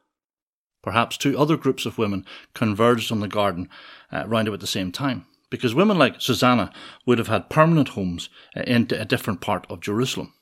Perhaps 0.83 1.17
two 1.17 1.39
other 1.39 1.57
groups 1.57 1.87
of 1.87 1.99
women 1.99 2.25
converged 2.55 3.13
on 3.13 3.21
the 3.21 3.29
garden 3.29 3.69
uh, 4.13 4.25
round 4.27 4.49
about 4.49 4.61
the 4.61 4.67
same 4.67 4.93
time, 4.93 5.27
because 5.51 5.75
women 5.75 5.99
like 5.99 6.21
Susanna 6.21 6.73
would 7.07 7.19
have 7.19 7.29
had 7.29 7.51
permanent 7.51 7.91
homes 7.91 8.29
uh, 8.57 8.63
in 8.63 8.89
a 8.91 9.05
different 9.05 9.41
part 9.41 9.67
of 9.69 9.81
Jerusalem. 9.81 10.33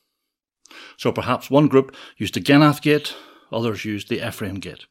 So 0.97 1.13
perhaps 1.13 1.51
one 1.51 1.69
group 1.69 1.95
used 2.17 2.35
the 2.35 2.41
Gennath 2.41 2.83
Gate, 2.83 3.15
others 3.51 3.85
used 3.85 4.09
the 4.09 4.27
Ephraim 4.27 4.57
Gate. 4.57 4.87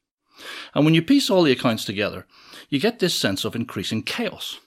And 0.74 0.86
when 0.86 0.94
you 0.94 1.02
piece 1.02 1.30
all 1.30 1.44
the 1.44 1.52
accounts 1.52 1.86
together, 1.86 2.26
you 2.70 2.80
get 2.80 3.00
this 3.00 3.16
sense 3.16 3.46
of 3.46 3.56
increasing 3.56 4.04
chaos, 4.04 4.60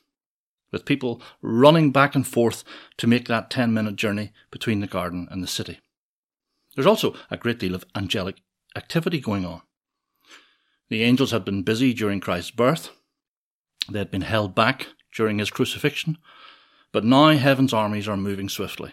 with 0.72 0.84
people 0.84 1.20
running 1.42 1.90
back 1.90 2.14
and 2.14 2.26
forth 2.26 2.64
to 2.96 3.06
make 3.06 3.28
that 3.28 3.50
10 3.50 3.72
minute 3.72 3.96
journey 3.96 4.32
between 4.50 4.80
the 4.80 4.86
garden 4.86 5.28
and 5.30 5.42
the 5.42 5.48
city. 5.48 5.80
There's 6.74 6.86
also 6.86 7.14
a 7.30 7.36
great 7.36 7.58
deal 7.58 7.74
of 7.74 7.84
angelic 7.94 8.36
activity 8.76 9.20
going 9.20 9.44
on. 9.44 9.62
The 10.88 11.02
angels 11.02 11.30
had 11.30 11.44
been 11.44 11.62
busy 11.62 11.94
during 11.94 12.20
Christ's 12.20 12.50
birth, 12.50 12.90
they 13.88 13.98
had 13.98 14.10
been 14.10 14.22
held 14.22 14.54
back 14.54 14.88
during 15.14 15.38
his 15.38 15.50
crucifixion, 15.50 16.18
but 16.92 17.04
now 17.04 17.30
heaven's 17.30 17.72
armies 17.72 18.08
are 18.08 18.16
moving 18.16 18.48
swiftly. 18.48 18.92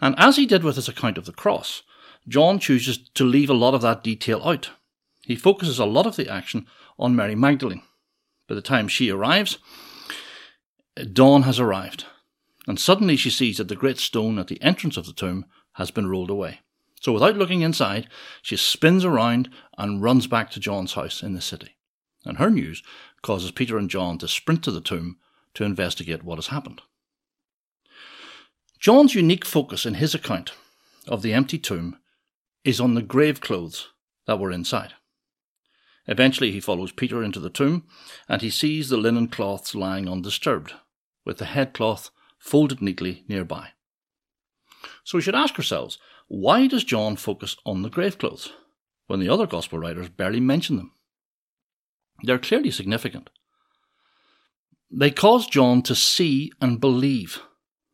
And 0.00 0.14
as 0.18 0.36
he 0.36 0.46
did 0.46 0.64
with 0.64 0.76
his 0.76 0.88
account 0.88 1.18
of 1.18 1.26
the 1.26 1.32
cross, 1.32 1.82
John 2.28 2.58
chooses 2.58 2.98
to 3.14 3.24
leave 3.24 3.50
a 3.50 3.54
lot 3.54 3.74
of 3.74 3.82
that 3.82 4.04
detail 4.04 4.42
out. 4.44 4.70
He 5.22 5.36
focuses 5.36 5.78
a 5.78 5.84
lot 5.84 6.06
of 6.06 6.16
the 6.16 6.28
action 6.28 6.66
on 6.98 7.16
Mary 7.16 7.34
Magdalene. 7.34 7.82
By 8.48 8.54
the 8.54 8.62
time 8.62 8.88
she 8.88 9.10
arrives, 9.10 9.58
dawn 11.12 11.42
has 11.42 11.58
arrived, 11.58 12.06
and 12.66 12.78
suddenly 12.78 13.16
she 13.16 13.30
sees 13.30 13.58
that 13.58 13.68
the 13.68 13.76
great 13.76 13.98
stone 13.98 14.38
at 14.38 14.48
the 14.48 14.60
entrance 14.62 14.96
of 14.96 15.06
the 15.06 15.12
tomb 15.12 15.46
has 15.74 15.90
been 15.90 16.08
rolled 16.08 16.30
away. 16.30 16.60
So 17.02 17.12
without 17.12 17.36
looking 17.36 17.62
inside, 17.62 18.08
she 18.42 18.56
spins 18.56 19.04
around 19.04 19.50
and 19.76 20.00
runs 20.00 20.28
back 20.28 20.52
to 20.52 20.60
John's 20.60 20.92
house 20.92 21.20
in 21.20 21.34
the 21.34 21.40
city. 21.40 21.76
And 22.24 22.38
her 22.38 22.48
news 22.48 22.84
causes 23.22 23.50
Peter 23.50 23.76
and 23.76 23.90
John 23.90 24.18
to 24.18 24.28
sprint 24.28 24.62
to 24.64 24.70
the 24.70 24.80
tomb 24.80 25.18
to 25.54 25.64
investigate 25.64 26.22
what 26.22 26.36
has 26.36 26.46
happened. 26.46 26.80
John's 28.78 29.16
unique 29.16 29.44
focus 29.44 29.84
in 29.84 29.94
his 29.94 30.14
account 30.14 30.52
of 31.08 31.22
the 31.22 31.32
empty 31.32 31.58
tomb 31.58 31.98
is 32.64 32.80
on 32.80 32.94
the 32.94 33.02
grave 33.02 33.40
clothes 33.40 33.88
that 34.28 34.38
were 34.38 34.52
inside. 34.52 34.92
Eventually, 36.06 36.52
he 36.52 36.60
follows 36.60 36.92
Peter 36.92 37.24
into 37.24 37.40
the 37.40 37.50
tomb 37.50 37.84
and 38.28 38.42
he 38.42 38.50
sees 38.50 38.90
the 38.90 38.96
linen 38.96 39.26
cloths 39.26 39.74
lying 39.74 40.08
undisturbed, 40.08 40.74
with 41.24 41.38
the 41.38 41.46
headcloth 41.46 42.10
folded 42.38 42.80
neatly 42.80 43.24
nearby. 43.26 43.70
So 45.04 45.18
we 45.18 45.22
should 45.22 45.34
ask 45.34 45.56
ourselves 45.56 45.98
why 46.28 46.66
does 46.66 46.84
John 46.84 47.16
focus 47.16 47.56
on 47.66 47.82
the 47.82 47.90
grave 47.90 48.18
clothes 48.18 48.52
when 49.06 49.20
the 49.20 49.28
other 49.28 49.46
Gospel 49.46 49.78
writers 49.78 50.08
barely 50.08 50.40
mention 50.40 50.76
them? 50.76 50.92
They're 52.22 52.38
clearly 52.38 52.70
significant. 52.70 53.30
They 54.90 55.10
cause 55.10 55.46
John 55.46 55.82
to 55.82 55.94
see 55.94 56.52
and 56.60 56.80
believe, 56.80 57.40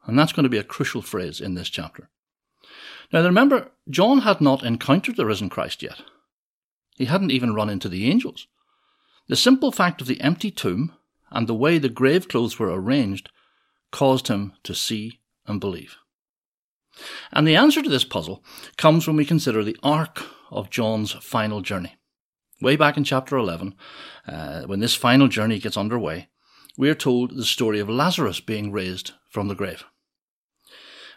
and 0.04 0.18
that's 0.18 0.32
going 0.32 0.44
to 0.44 0.50
be 0.50 0.58
a 0.58 0.64
crucial 0.64 1.00
phrase 1.00 1.40
in 1.40 1.54
this 1.54 1.68
chapter. 1.68 2.10
Now 3.12 3.24
remember, 3.24 3.70
John 3.88 4.20
had 4.20 4.40
not 4.40 4.64
encountered 4.64 5.16
the 5.16 5.24
risen 5.24 5.48
Christ 5.48 5.82
yet. 5.82 6.02
He 6.96 7.06
hadn't 7.06 7.30
even 7.30 7.54
run 7.54 7.70
into 7.70 7.88
the 7.88 8.10
angels. 8.10 8.48
The 9.28 9.36
simple 9.36 9.70
fact 9.70 10.00
of 10.00 10.06
the 10.06 10.20
empty 10.20 10.50
tomb 10.50 10.92
and 11.30 11.46
the 11.46 11.54
way 11.54 11.78
the 11.78 11.88
grave 11.88 12.28
clothes 12.28 12.58
were 12.58 12.72
arranged 12.72 13.30
caused 13.92 14.28
him 14.28 14.54
to 14.64 14.74
see 14.74 15.20
and 15.46 15.60
believe. 15.60 15.96
And 17.32 17.46
the 17.46 17.56
answer 17.56 17.82
to 17.82 17.88
this 17.88 18.04
puzzle 18.04 18.44
comes 18.76 19.06
when 19.06 19.16
we 19.16 19.24
consider 19.24 19.62
the 19.62 19.76
arc 19.82 20.22
of 20.50 20.70
John's 20.70 21.12
final 21.12 21.60
journey. 21.60 21.96
Way 22.60 22.76
back 22.76 22.96
in 22.96 23.04
chapter 23.04 23.36
11, 23.36 23.74
uh, 24.26 24.62
when 24.62 24.80
this 24.80 24.94
final 24.94 25.28
journey 25.28 25.58
gets 25.58 25.76
underway, 25.76 26.28
we 26.76 26.90
are 26.90 26.94
told 26.94 27.36
the 27.36 27.44
story 27.44 27.80
of 27.80 27.88
Lazarus 27.88 28.40
being 28.40 28.72
raised 28.72 29.12
from 29.30 29.48
the 29.48 29.54
grave. 29.54 29.84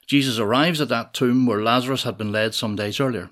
Jesus 0.08 0.38
arrives 0.38 0.82
at 0.82 0.90
that 0.90 1.14
tomb 1.14 1.46
where 1.46 1.64
Lazarus 1.64 2.04
had 2.04 2.18
been 2.18 2.32
led 2.32 2.54
some 2.54 2.76
days 2.76 3.00
earlier. 3.00 3.30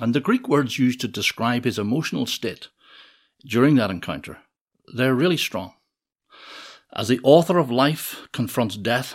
And 0.00 0.14
the 0.14 0.20
Greek 0.20 0.48
words 0.48 0.78
used 0.78 1.00
to 1.00 1.08
describe 1.08 1.64
his 1.64 1.78
emotional 1.78 2.26
state 2.26 2.68
during 3.46 3.74
that 3.76 3.90
encounter, 3.90 4.38
they're 4.94 5.14
really 5.14 5.36
strong. 5.36 5.72
As 6.92 7.08
the 7.08 7.20
author 7.22 7.58
of 7.58 7.70
life 7.70 8.28
confronts 8.32 8.76
death, 8.76 9.14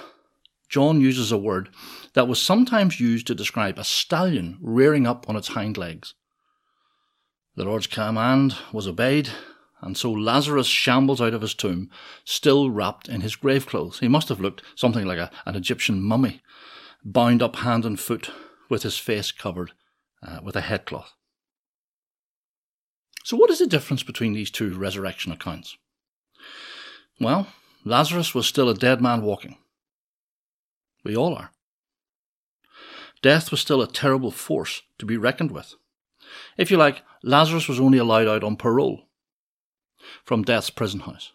John 0.69 1.01
uses 1.01 1.31
a 1.31 1.37
word 1.37 1.69
that 2.13 2.27
was 2.27 2.41
sometimes 2.41 2.99
used 2.99 3.27
to 3.27 3.35
describe 3.35 3.77
a 3.77 3.83
stallion 3.83 4.57
rearing 4.61 5.05
up 5.05 5.29
on 5.29 5.35
its 5.35 5.49
hind 5.49 5.77
legs. 5.77 6.13
The 7.55 7.65
Lord's 7.65 7.87
command 7.87 8.55
was 8.73 8.87
obeyed, 8.87 9.29
and 9.81 9.97
so 9.97 10.11
Lazarus 10.11 10.67
shambles 10.67 11.21
out 11.21 11.33
of 11.33 11.41
his 11.41 11.53
tomb, 11.53 11.89
still 12.23 12.69
wrapped 12.69 13.07
in 13.07 13.21
his 13.21 13.35
grave 13.35 13.65
clothes. 13.65 13.99
He 13.99 14.07
must 14.07 14.29
have 14.29 14.41
looked 14.41 14.63
something 14.75 15.05
like 15.05 15.19
a, 15.19 15.31
an 15.45 15.55
Egyptian 15.55 16.01
mummy, 16.01 16.41
bound 17.03 17.41
up 17.41 17.57
hand 17.57 17.85
and 17.85 17.99
foot, 17.99 18.31
with 18.69 18.83
his 18.83 18.97
face 18.97 19.31
covered 19.31 19.71
uh, 20.23 20.39
with 20.43 20.55
a 20.55 20.61
headcloth. 20.61 21.13
So, 23.23 23.37
what 23.37 23.49
is 23.49 23.59
the 23.59 23.67
difference 23.67 24.03
between 24.03 24.33
these 24.33 24.51
two 24.51 24.73
resurrection 24.73 25.31
accounts? 25.31 25.77
Well, 27.19 27.47
Lazarus 27.83 28.35
was 28.35 28.47
still 28.47 28.69
a 28.69 28.75
dead 28.75 29.01
man 29.01 29.21
walking. 29.21 29.57
We 31.05 31.15
all 31.15 31.35
are. 31.35 31.51
Death 33.21 33.51
was 33.51 33.61
still 33.61 33.81
a 33.81 33.87
terrible 33.87 34.31
force 34.31 34.81
to 34.99 35.05
be 35.05 35.17
reckoned 35.17 35.51
with. 35.51 35.75
If 36.57 36.69
you 36.69 36.77
like, 36.77 37.03
Lazarus 37.23 37.67
was 37.69 37.79
only 37.79 37.97
allowed 37.97 38.27
out 38.27 38.43
on 38.43 38.57
parole 38.57 39.03
from 40.23 40.43
death's 40.43 40.69
prison 40.69 41.01
house. 41.01 41.31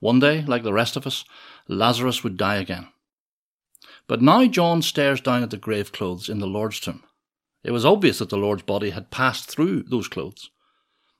One 0.00 0.20
day, 0.20 0.42
like 0.42 0.62
the 0.62 0.72
rest 0.72 0.96
of 0.96 1.06
us, 1.06 1.24
Lazarus 1.68 2.22
would 2.22 2.36
die 2.36 2.56
again. 2.56 2.88
But 4.06 4.22
now 4.22 4.46
John 4.46 4.82
stares 4.82 5.20
down 5.20 5.42
at 5.42 5.50
the 5.50 5.56
grave 5.56 5.92
clothes 5.92 6.28
in 6.28 6.38
the 6.38 6.46
Lord's 6.46 6.78
tomb. 6.78 7.02
It 7.64 7.72
was 7.72 7.84
obvious 7.84 8.18
that 8.18 8.28
the 8.28 8.36
Lord's 8.36 8.62
body 8.62 8.90
had 8.90 9.10
passed 9.10 9.50
through 9.50 9.84
those 9.84 10.06
clothes. 10.06 10.50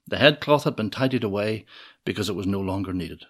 The 0.06 0.18
headcloth 0.18 0.64
had 0.64 0.76
been 0.76 0.90
tidied 0.90 1.24
away 1.24 1.66
because 2.04 2.28
it 2.28 2.36
was 2.36 2.46
no 2.46 2.60
longer 2.60 2.92
needed. 2.92 3.24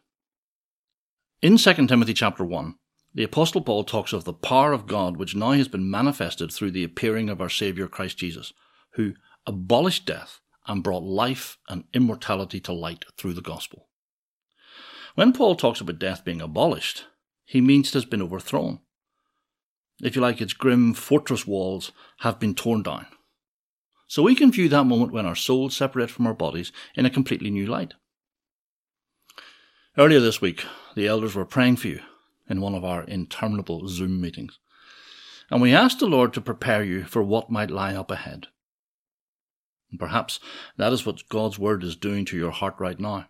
In 1.40 1.56
2 1.56 1.86
Timothy 1.86 2.12
chapter 2.12 2.44
1, 2.44 2.74
the 3.16 3.24
Apostle 3.24 3.62
Paul 3.62 3.82
talks 3.82 4.12
of 4.12 4.24
the 4.24 4.34
power 4.34 4.74
of 4.74 4.86
God 4.86 5.16
which 5.16 5.34
now 5.34 5.52
has 5.52 5.68
been 5.68 5.90
manifested 5.90 6.52
through 6.52 6.72
the 6.72 6.84
appearing 6.84 7.30
of 7.30 7.40
our 7.40 7.48
Saviour 7.48 7.88
Christ 7.88 8.18
Jesus, 8.18 8.52
who 8.92 9.14
abolished 9.46 10.04
death 10.04 10.40
and 10.66 10.82
brought 10.82 11.02
life 11.02 11.56
and 11.70 11.84
immortality 11.94 12.60
to 12.60 12.74
light 12.74 13.06
through 13.16 13.32
the 13.32 13.40
gospel. 13.40 13.88
When 15.14 15.32
Paul 15.32 15.54
talks 15.56 15.80
about 15.80 15.98
death 15.98 16.26
being 16.26 16.42
abolished, 16.42 17.06
he 17.46 17.62
means 17.62 17.88
it 17.88 17.94
has 17.94 18.04
been 18.04 18.20
overthrown. 18.20 18.80
If 20.02 20.14
you 20.14 20.20
like, 20.20 20.42
its 20.42 20.52
grim 20.52 20.92
fortress 20.92 21.46
walls 21.46 21.92
have 22.18 22.38
been 22.38 22.54
torn 22.54 22.82
down. 22.82 23.06
So 24.08 24.22
we 24.22 24.34
can 24.34 24.52
view 24.52 24.68
that 24.68 24.84
moment 24.84 25.12
when 25.12 25.24
our 25.24 25.34
souls 25.34 25.74
separate 25.74 26.10
from 26.10 26.26
our 26.26 26.34
bodies 26.34 26.70
in 26.94 27.06
a 27.06 27.10
completely 27.10 27.50
new 27.50 27.66
light. 27.66 27.94
Earlier 29.96 30.20
this 30.20 30.42
week, 30.42 30.66
the 30.94 31.06
elders 31.06 31.34
were 31.34 31.46
praying 31.46 31.76
for 31.76 31.88
you 31.88 32.00
in 32.48 32.60
one 32.60 32.74
of 32.74 32.84
our 32.84 33.04
interminable 33.04 33.88
Zoom 33.88 34.20
meetings, 34.20 34.58
and 35.50 35.62
we 35.62 35.74
asked 35.74 36.00
the 36.00 36.06
Lord 36.06 36.32
to 36.34 36.40
prepare 36.40 36.82
you 36.82 37.04
for 37.04 37.22
what 37.22 37.50
might 37.50 37.70
lie 37.70 37.94
up 37.94 38.10
ahead. 38.10 38.48
And 39.90 40.00
perhaps 40.00 40.40
that 40.76 40.92
is 40.92 41.06
what 41.06 41.28
God's 41.28 41.58
Word 41.58 41.84
is 41.84 41.96
doing 41.96 42.24
to 42.26 42.36
your 42.36 42.50
heart 42.50 42.74
right 42.78 42.98
now. 42.98 43.26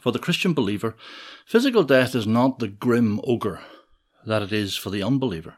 For 0.00 0.10
the 0.10 0.18
Christian 0.18 0.54
believer, 0.54 0.96
physical 1.46 1.84
death 1.84 2.14
is 2.14 2.26
not 2.26 2.58
the 2.58 2.68
grim 2.68 3.20
ogre 3.24 3.60
that 4.26 4.42
it 4.42 4.52
is 4.52 4.76
for 4.76 4.90
the 4.90 5.02
unbeliever. 5.02 5.56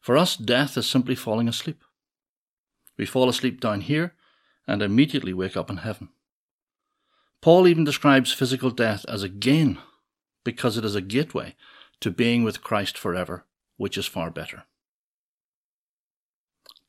For 0.00 0.16
us, 0.16 0.36
death 0.36 0.76
is 0.76 0.86
simply 0.86 1.14
falling 1.14 1.48
asleep. 1.48 1.82
We 2.98 3.06
fall 3.06 3.28
asleep 3.28 3.60
down 3.60 3.82
here 3.82 4.14
and 4.66 4.82
immediately 4.82 5.32
wake 5.32 5.56
up 5.56 5.70
in 5.70 5.78
heaven. 5.78 6.10
Paul 7.40 7.66
even 7.66 7.84
describes 7.84 8.32
physical 8.32 8.70
death 8.70 9.06
as 9.08 9.22
a 9.22 9.28
gain 9.28 9.78
because 10.44 10.76
it 10.76 10.84
is 10.84 10.94
a 10.94 11.00
gateway 11.00 11.54
to 12.00 12.10
being 12.10 12.44
with 12.44 12.62
Christ 12.62 12.96
forever, 12.96 13.44
which 13.76 13.98
is 13.98 14.06
far 14.06 14.30
better. 14.30 14.64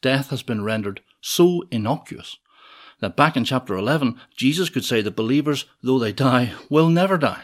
Death 0.01 0.29
has 0.29 0.43
been 0.43 0.63
rendered 0.63 1.01
so 1.21 1.63
innocuous 1.69 2.37
that 3.01 3.15
back 3.15 3.35
in 3.35 3.43
chapter 3.43 3.75
11, 3.75 4.19
Jesus 4.35 4.69
could 4.69 4.85
say 4.85 5.01
that 5.01 5.15
believers, 5.15 5.65
though 5.81 5.99
they 5.99 6.13
die, 6.13 6.53
will 6.69 6.89
never 6.89 7.17
die. 7.17 7.43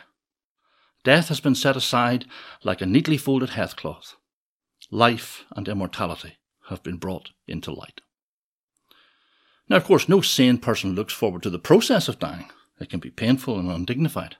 Death 1.04 1.30
has 1.30 1.40
been 1.40 1.56
set 1.56 1.76
aside 1.76 2.26
like 2.64 2.82
a 2.82 2.86
neatly 2.86 3.18
folded 3.18 3.52
headcloth. 3.52 4.16
Life 4.92 5.46
and 5.56 5.68
immortality 5.68 6.38
have 6.70 6.84
been 6.84 6.98
brought 6.98 7.32
into 7.48 7.74
light. 7.74 8.02
Now, 9.70 9.78
of 9.78 9.84
course, 9.84 10.08
no 10.08 10.22
sane 10.22 10.58
person 10.58 10.96
looks 10.96 11.14
forward 11.14 11.44
to 11.44 11.50
the 11.50 11.60
process 11.60 12.08
of 12.08 12.20
dying. 12.20 12.50
It 12.80 12.90
can 12.90 13.00
be 13.00 13.10
painful 13.10 13.60
and 13.60 13.70
undignified. 13.70 14.38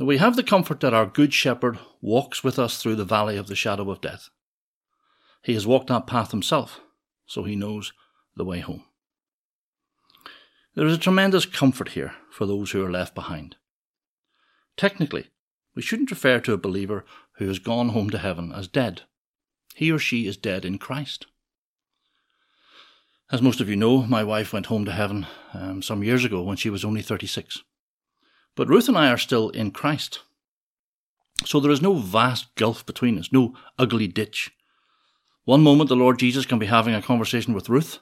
We 0.00 0.18
have 0.18 0.34
the 0.34 0.42
comfort 0.42 0.80
that 0.80 0.92
our 0.92 1.06
Good 1.06 1.32
Shepherd 1.32 1.78
walks 2.00 2.42
with 2.42 2.58
us 2.58 2.82
through 2.82 2.96
the 2.96 3.04
valley 3.04 3.36
of 3.36 3.46
the 3.46 3.54
shadow 3.54 3.90
of 3.90 4.00
death. 4.00 4.28
He 5.42 5.54
has 5.54 5.66
walked 5.66 5.86
that 5.86 6.06
path 6.06 6.32
himself, 6.32 6.80
so 7.26 7.44
he 7.44 7.54
knows 7.54 7.92
the 8.36 8.44
way 8.44 8.58
home. 8.58 8.84
There 10.74 10.86
is 10.86 10.94
a 10.94 10.98
tremendous 10.98 11.46
comfort 11.46 11.90
here 11.90 12.14
for 12.30 12.44
those 12.44 12.72
who 12.72 12.84
are 12.84 12.90
left 12.90 13.14
behind. 13.14 13.56
Technically, 14.76 15.28
we 15.76 15.82
shouldn't 15.82 16.10
refer 16.10 16.40
to 16.40 16.52
a 16.52 16.58
believer 16.58 17.04
who 17.36 17.46
has 17.46 17.60
gone 17.60 17.90
home 17.90 18.10
to 18.10 18.18
heaven 18.18 18.52
as 18.52 18.66
dead. 18.66 19.02
He 19.76 19.92
or 19.92 20.00
she 20.00 20.26
is 20.26 20.36
dead 20.36 20.64
in 20.64 20.78
Christ. 20.78 21.26
As 23.30 23.40
most 23.40 23.60
of 23.60 23.68
you 23.68 23.76
know, 23.76 24.02
my 24.02 24.24
wife 24.24 24.52
went 24.52 24.66
home 24.66 24.84
to 24.86 24.92
heaven 24.92 25.26
um, 25.52 25.82
some 25.82 26.02
years 26.02 26.24
ago 26.24 26.42
when 26.42 26.56
she 26.56 26.70
was 26.70 26.84
only 26.84 27.02
36. 27.02 27.62
But 28.56 28.68
Ruth 28.68 28.88
and 28.88 28.96
I 28.96 29.08
are 29.08 29.18
still 29.18 29.50
in 29.50 29.70
Christ. 29.70 30.20
So 31.44 31.60
there 31.60 31.72
is 31.72 31.82
no 31.82 31.94
vast 31.94 32.54
gulf 32.54 32.86
between 32.86 33.18
us, 33.18 33.32
no 33.32 33.54
ugly 33.78 34.06
ditch. 34.06 34.50
One 35.44 35.62
moment 35.62 35.88
the 35.88 35.96
Lord 35.96 36.18
Jesus 36.18 36.46
can 36.46 36.58
be 36.58 36.66
having 36.66 36.94
a 36.94 37.02
conversation 37.02 37.52
with 37.52 37.68
Ruth, 37.68 37.98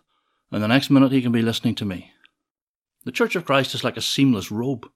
and 0.50 0.62
the 0.62 0.68
next 0.68 0.90
minute 0.90 1.12
he 1.12 1.22
can 1.22 1.32
be 1.32 1.42
listening 1.42 1.74
to 1.76 1.84
me. 1.84 2.12
The 3.04 3.12
Church 3.12 3.34
of 3.34 3.44
Christ 3.44 3.74
is 3.74 3.82
like 3.82 3.96
a 3.96 4.02
seamless 4.02 4.52
robe. 4.52 4.86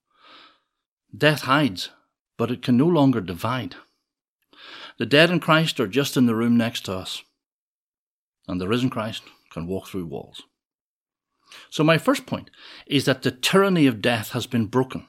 Death 1.16 1.42
hides, 1.42 1.90
but 2.36 2.50
it 2.50 2.62
can 2.62 2.76
no 2.76 2.86
longer 2.86 3.20
divide. 3.20 3.74
The 4.98 5.06
dead 5.06 5.30
in 5.30 5.40
Christ 5.40 5.80
are 5.80 5.88
just 5.88 6.16
in 6.16 6.26
the 6.26 6.36
room 6.36 6.56
next 6.56 6.84
to 6.84 6.94
us, 6.94 7.22
and 8.46 8.60
the 8.60 8.68
risen 8.68 8.90
Christ 8.90 9.22
can 9.50 9.66
walk 9.66 9.88
through 9.88 10.06
walls. 10.06 10.42
So, 11.70 11.82
my 11.82 11.98
first 11.98 12.26
point 12.26 12.50
is 12.86 13.04
that 13.06 13.22
the 13.22 13.30
tyranny 13.30 13.86
of 13.86 14.02
death 14.02 14.30
has 14.30 14.46
been 14.46 14.66
broken. 14.66 15.08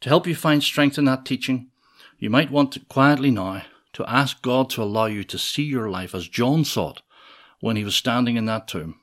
To 0.00 0.08
help 0.08 0.26
you 0.26 0.34
find 0.34 0.62
strength 0.62 0.98
in 0.98 1.04
that 1.06 1.24
teaching, 1.24 1.70
you 2.18 2.30
might 2.30 2.50
want 2.50 2.72
to 2.72 2.80
quietly 2.80 3.30
now 3.30 3.62
to 3.94 4.08
ask 4.08 4.42
God 4.42 4.68
to 4.70 4.82
allow 4.82 5.06
you 5.06 5.24
to 5.24 5.38
see 5.38 5.62
your 5.62 5.88
life 5.88 6.14
as 6.14 6.28
John 6.28 6.64
saw 6.64 6.90
it 6.90 7.02
when 7.60 7.76
he 7.76 7.84
was 7.84 7.96
standing 7.96 8.36
in 8.36 8.44
that 8.46 8.68
tomb. 8.68 9.00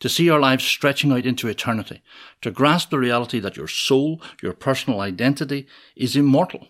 To 0.00 0.08
see 0.08 0.28
our 0.28 0.40
lives 0.40 0.64
stretching 0.64 1.12
out 1.12 1.26
into 1.26 1.46
eternity, 1.46 2.02
to 2.40 2.50
grasp 2.50 2.90
the 2.90 2.98
reality 2.98 3.38
that 3.38 3.56
your 3.56 3.68
soul, 3.68 4.20
your 4.42 4.52
personal 4.52 5.00
identity, 5.00 5.68
is 5.94 6.16
immortal. 6.16 6.66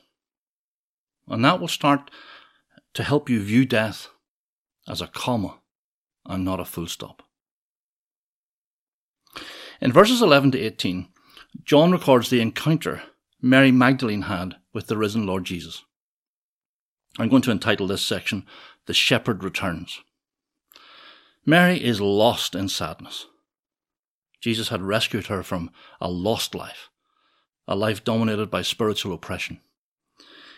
And 1.26 1.42
that 1.44 1.58
will 1.58 1.68
start 1.68 2.10
to 2.92 3.02
help 3.02 3.30
you 3.30 3.42
view 3.42 3.64
death 3.64 4.08
as 4.86 5.00
a 5.00 5.06
comma 5.06 5.60
and 6.26 6.44
not 6.44 6.60
a 6.60 6.64
full 6.66 6.86
stop. 6.86 7.22
In 9.80 9.92
verses 9.92 10.20
11 10.20 10.50
to 10.52 10.60
18, 10.60 11.08
John 11.64 11.92
records 11.92 12.30
the 12.30 12.40
encounter 12.40 13.02
Mary 13.40 13.70
Magdalene 13.70 14.22
had 14.22 14.56
with 14.72 14.86
the 14.86 14.96
risen 14.96 15.26
Lord 15.26 15.44
Jesus. 15.44 15.84
I'm 17.18 17.28
going 17.28 17.42
to 17.42 17.50
entitle 17.50 17.86
this 17.86 18.02
section, 18.02 18.46
The 18.86 18.94
Shepherd 18.94 19.44
Returns. 19.44 20.00
Mary 21.44 21.82
is 21.82 22.00
lost 22.00 22.54
in 22.54 22.68
sadness. 22.68 23.26
Jesus 24.40 24.70
had 24.70 24.82
rescued 24.82 25.26
her 25.26 25.42
from 25.42 25.70
a 26.00 26.10
lost 26.10 26.54
life, 26.54 26.88
a 27.68 27.76
life 27.76 28.02
dominated 28.02 28.50
by 28.50 28.62
spiritual 28.62 29.12
oppression. 29.12 29.60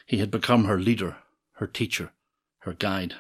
He 0.07 0.18
had 0.18 0.30
become 0.30 0.64
her 0.64 0.78
leader, 0.78 1.16
her 1.54 1.66
teacher, 1.66 2.12
her 2.61 2.72
guide. 2.72 3.14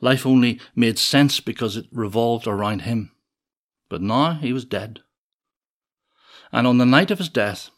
Life 0.00 0.24
only 0.26 0.60
made 0.74 0.98
sense 0.98 1.38
because 1.40 1.76
it 1.76 1.86
revolved 1.92 2.46
around 2.46 2.82
him. 2.82 3.12
But 3.88 4.02
now 4.02 4.34
he 4.34 4.52
was 4.52 4.64
dead. 4.64 5.00
And 6.52 6.66
on 6.66 6.78
the 6.78 6.86
night 6.86 7.10
of 7.10 7.18
his 7.18 7.28
death, 7.28 7.70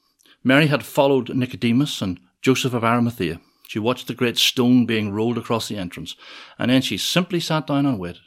Mary 0.42 0.66
had 0.66 0.84
followed 0.84 1.34
Nicodemus 1.34 2.02
and 2.02 2.20
Joseph 2.42 2.74
of 2.74 2.84
Arimathea. 2.84 3.40
She 3.68 3.78
watched 3.78 4.08
the 4.08 4.14
great 4.14 4.36
stone 4.36 4.84
being 4.84 5.12
rolled 5.12 5.38
across 5.38 5.68
the 5.68 5.78
entrance, 5.78 6.16
and 6.58 6.70
then 6.70 6.82
she 6.82 6.98
simply 6.98 7.40
sat 7.40 7.66
down 7.66 7.86
and 7.86 7.98
waited. 7.98 8.20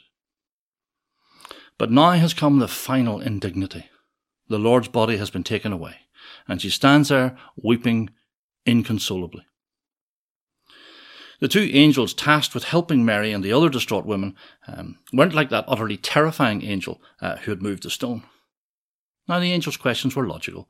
But 1.78 1.92
now 1.92 2.10
has 2.12 2.34
come 2.34 2.58
the 2.58 2.66
final 2.66 3.20
indignity. 3.20 3.88
The 4.48 4.58
Lord's 4.58 4.88
body 4.88 5.16
has 5.18 5.30
been 5.30 5.44
taken 5.44 5.72
away, 5.72 5.96
and 6.48 6.60
she 6.60 6.70
stands 6.70 7.10
there 7.10 7.38
weeping 7.56 8.10
inconsolably. 8.66 9.46
The 11.40 11.48
two 11.48 11.70
angels 11.72 12.14
tasked 12.14 12.52
with 12.52 12.64
helping 12.64 13.04
Mary 13.04 13.32
and 13.32 13.44
the 13.44 13.52
other 13.52 13.68
distraught 13.68 14.06
women 14.06 14.34
um, 14.66 14.98
weren't 15.12 15.34
like 15.34 15.50
that 15.50 15.66
utterly 15.68 15.96
terrifying 15.96 16.62
angel 16.62 17.00
uh, 17.20 17.36
who 17.36 17.52
had 17.52 17.62
moved 17.62 17.84
the 17.84 17.90
stone. 17.90 18.24
Now, 19.28 19.38
the 19.38 19.52
angel's 19.52 19.76
questions 19.76 20.16
were 20.16 20.26
logical, 20.26 20.68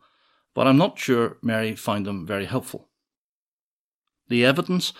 but 0.54 0.66
I'm 0.66 0.76
not 0.76 0.98
sure 0.98 1.38
Mary 1.42 1.76
found 1.76 2.04
them 2.06 2.26
very 2.26 2.46
helpful. 2.46 2.88
The 4.28 4.44
evidence 4.44 4.92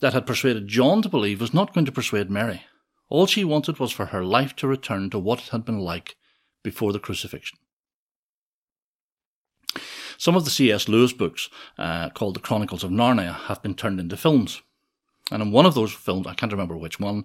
that 0.00 0.12
had 0.12 0.26
persuaded 0.26 0.68
John 0.68 1.02
to 1.02 1.08
believe 1.08 1.40
was 1.40 1.54
not 1.54 1.74
going 1.74 1.86
to 1.86 1.92
persuade 1.92 2.30
Mary. 2.30 2.62
All 3.08 3.26
she 3.26 3.44
wanted 3.44 3.78
was 3.78 3.92
for 3.92 4.06
her 4.06 4.24
life 4.24 4.54
to 4.56 4.68
return 4.68 5.10
to 5.10 5.18
what 5.18 5.40
it 5.40 5.48
had 5.48 5.64
been 5.64 5.80
like 5.80 6.16
before 6.62 6.92
the 6.92 6.98
crucifixion. 6.98 7.58
Some 10.18 10.36
of 10.36 10.44
the 10.44 10.50
C.S. 10.50 10.88
Lewis 10.88 11.12
books, 11.12 11.48
uh, 11.78 12.10
called 12.10 12.34
The 12.34 12.40
Chronicles 12.40 12.84
of 12.84 12.90
Narnia, 12.90 13.34
have 13.46 13.62
been 13.62 13.74
turned 13.74 14.00
into 14.00 14.16
films. 14.16 14.62
And 15.30 15.42
in 15.42 15.50
one 15.50 15.66
of 15.66 15.74
those 15.74 15.92
films, 15.92 16.26
I 16.26 16.34
can't 16.34 16.52
remember 16.52 16.76
which 16.76 17.00
one, 17.00 17.24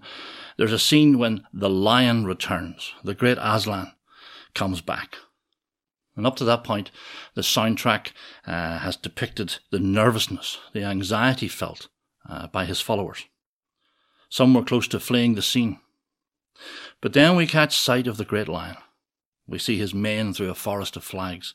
there's 0.56 0.72
a 0.72 0.78
scene 0.78 1.18
when 1.18 1.46
the 1.52 1.70
lion 1.70 2.24
returns. 2.24 2.92
The 3.04 3.14
great 3.14 3.38
Aslan 3.40 3.92
comes 4.54 4.80
back. 4.80 5.16
And 6.16 6.26
up 6.26 6.36
to 6.36 6.44
that 6.44 6.64
point, 6.64 6.90
the 7.34 7.40
soundtrack 7.40 8.12
uh, 8.46 8.78
has 8.78 8.96
depicted 8.96 9.58
the 9.70 9.78
nervousness, 9.78 10.58
the 10.72 10.84
anxiety 10.84 11.48
felt 11.48 11.88
uh, 12.28 12.48
by 12.48 12.66
his 12.66 12.80
followers. 12.80 13.24
Some 14.28 14.54
were 14.54 14.64
close 14.64 14.88
to 14.88 15.00
fleeing 15.00 15.34
the 15.34 15.42
scene. 15.42 15.80
But 17.00 17.14
then 17.14 17.34
we 17.34 17.46
catch 17.46 17.76
sight 17.76 18.06
of 18.06 18.16
the 18.16 18.24
great 18.24 18.48
lion. 18.48 18.76
We 19.46 19.58
see 19.58 19.78
his 19.78 19.94
mane 19.94 20.32
through 20.32 20.50
a 20.50 20.54
forest 20.54 20.96
of 20.96 21.04
flags. 21.04 21.54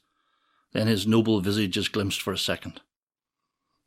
Then 0.74 0.88
his 0.88 1.08
noble 1.08 1.39
visage 1.39 1.78
is 1.78 1.88
glimpsed 1.88 2.22
for 2.22 2.34
a 2.34 2.38
second. 2.38 2.82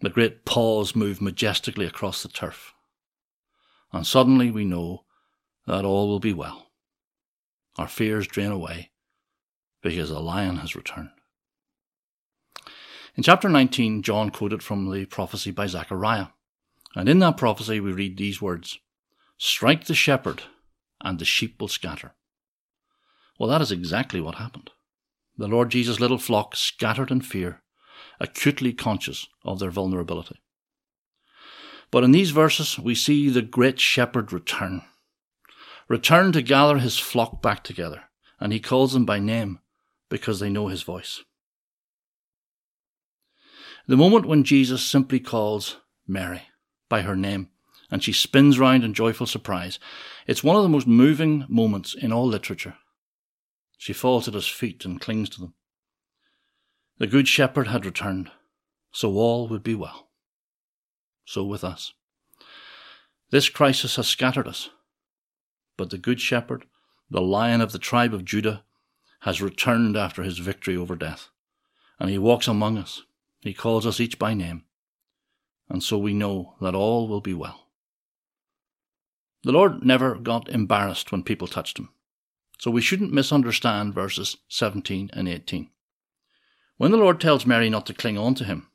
The 0.01 0.09
great 0.09 0.45
paws 0.45 0.97
move 0.97 1.21
majestically 1.21 1.85
across 1.85 2.23
the 2.23 2.29
turf. 2.29 2.73
And 3.93 4.07
suddenly 4.07 4.51
we 4.51 4.65
know 4.65 5.05
that 5.67 5.85
all 5.85 6.09
will 6.09 6.21
be 6.21 6.33
well. 6.33 6.69
Our 7.77 7.89
fears 7.89 8.27
drain 8.27 8.51
away 8.51 8.91
because 9.83 10.11
the 10.11 10.21
lion 10.21 10.57
has 10.59 10.77
returned. 10.77 11.11
In 13.17 13.23
chapter 13.23 13.49
19, 13.49 14.03
John 14.03 14.31
quoted 14.31 14.63
from 14.63 14.91
the 14.91 15.05
prophecy 15.05 15.51
by 15.51 15.67
Zechariah. 15.67 16.29
And 16.95 17.09
in 17.09 17.19
that 17.21 17.37
prophecy, 17.37 17.81
we 17.81 17.93
read 17.93 18.17
these 18.17 18.43
words 18.43 18.79
Strike 19.39 19.85
the 19.85 19.95
shepherd, 19.95 20.43
and 21.01 21.19
the 21.19 21.25
sheep 21.25 21.61
will 21.61 21.69
scatter. 21.69 22.13
Well, 23.39 23.49
that 23.49 23.63
is 23.63 23.73
exactly 23.73 24.21
what 24.21 24.35
happened. 24.37 24.71
The 25.39 25.49
Lord 25.49 25.71
Jesus' 25.71 26.01
little 26.01 26.19
flock 26.19 26.55
scattered 26.57 27.11
in 27.11 27.23
fear, 27.23 27.63
acutely 28.21 28.73
conscious 28.73 29.27
of 29.45 29.59
their 29.59 29.71
vulnerability. 29.71 30.41
But 31.91 32.05
in 32.05 32.13
these 32.13 32.31
verses, 32.31 32.79
we 32.79 32.95
see 32.95 33.31
the 33.31 33.43
great 33.43 33.81
shepherd 33.81 34.33
return. 34.33 34.83
Return 35.89 36.33
to 36.33 36.43
gather 36.43 36.79
his 36.79 36.99
flock 36.99 37.43
back 37.43 37.65
together, 37.65 38.05
and 38.39 38.53
he 38.53 38.61
calls 38.61 38.93
them 38.93 39.05
by 39.05 39.19
name 39.19 39.59
because 40.11 40.41
they 40.41 40.51
know 40.51 40.69
his 40.69 40.83
voice. 40.83 41.23
The 43.87 43.97
moment 43.97 44.27
when 44.27 44.45
Jesus 44.45 44.83
simply 44.83 45.19
calls 45.19 45.79
Mary 46.07 46.43
by 46.91 47.01
her 47.03 47.17
name 47.17 47.49
and 47.91 48.05
she 48.05 48.13
spins 48.13 48.59
round 48.59 48.85
in 48.85 48.93
joyful 48.93 49.27
surprise, 49.27 49.79
it's 50.27 50.45
one 50.45 50.57
of 50.57 50.63
the 50.63 50.69
most 50.69 50.87
moving 50.87 51.47
moments 51.49 51.95
in 51.95 52.13
all 52.13 52.27
literature. 52.27 52.77
She 53.79 53.93
falls 53.95 54.29
at 54.29 54.35
his 54.35 54.47
feet 54.47 54.85
and 54.85 55.01
clings 55.01 55.31
to 55.31 55.41
them. 55.41 55.55
The 56.99 57.07
Good 57.07 57.27
Shepherd 57.27 57.69
had 57.69 57.87
returned, 57.87 58.31
so 58.93 59.15
all 59.15 59.49
would 59.49 59.63
be 59.63 59.75
well. 59.75 60.11
So 61.25 61.45
with 61.45 61.65
us. 61.65 61.95
This 63.31 63.49
crisis 63.49 63.97
has 63.97 64.07
scattered 64.07 64.47
us, 64.47 64.71
but 65.77 65.91
the 65.91 65.99
Good 65.99 66.21
Shepherd, 66.21 66.67
the 67.11 67.23
Lion 67.23 67.61
of 67.61 67.73
the 67.73 67.79
tribe 67.79 68.13
of 68.13 68.25
Judah, 68.25 68.65
has 69.21 69.43
returned 69.43 69.97
after 69.97 70.23
his 70.23 70.39
victory 70.39 70.77
over 70.77 70.97
death, 70.97 71.29
and 71.99 72.11
he 72.11 72.19
walks 72.19 72.49
among 72.49 72.79
us. 72.79 73.03
He 73.41 73.55
calls 73.55 73.87
us 73.87 74.01
each 74.01 74.19
by 74.19 74.35
name, 74.35 74.65
and 75.69 75.83
so 75.83 75.99
we 75.99 76.15
know 76.15 76.55
that 76.61 76.75
all 76.75 77.09
will 77.09 77.21
be 77.21 77.35
well. 77.35 77.67
The 79.43 79.53
Lord 79.53 79.85
never 79.85 80.17
got 80.17 80.49
embarrassed 80.49 81.13
when 81.13 81.23
people 81.23 81.49
touched 81.49 81.79
him, 81.79 81.91
so 82.59 82.71
we 82.71 82.83
shouldn't 82.83 83.13
misunderstand 83.13 83.95
verses 83.95 84.37
17 84.49 85.11
and 85.13 85.29
18. 85.29 85.71
When 86.77 86.91
the 86.91 86.99
Lord 86.99 87.21
tells 87.21 87.47
Mary 87.47 87.71
not 87.71 87.87
to 87.87 87.95
cling 87.95 88.19
on 88.19 88.35
to 88.37 88.45
him, 88.45 88.69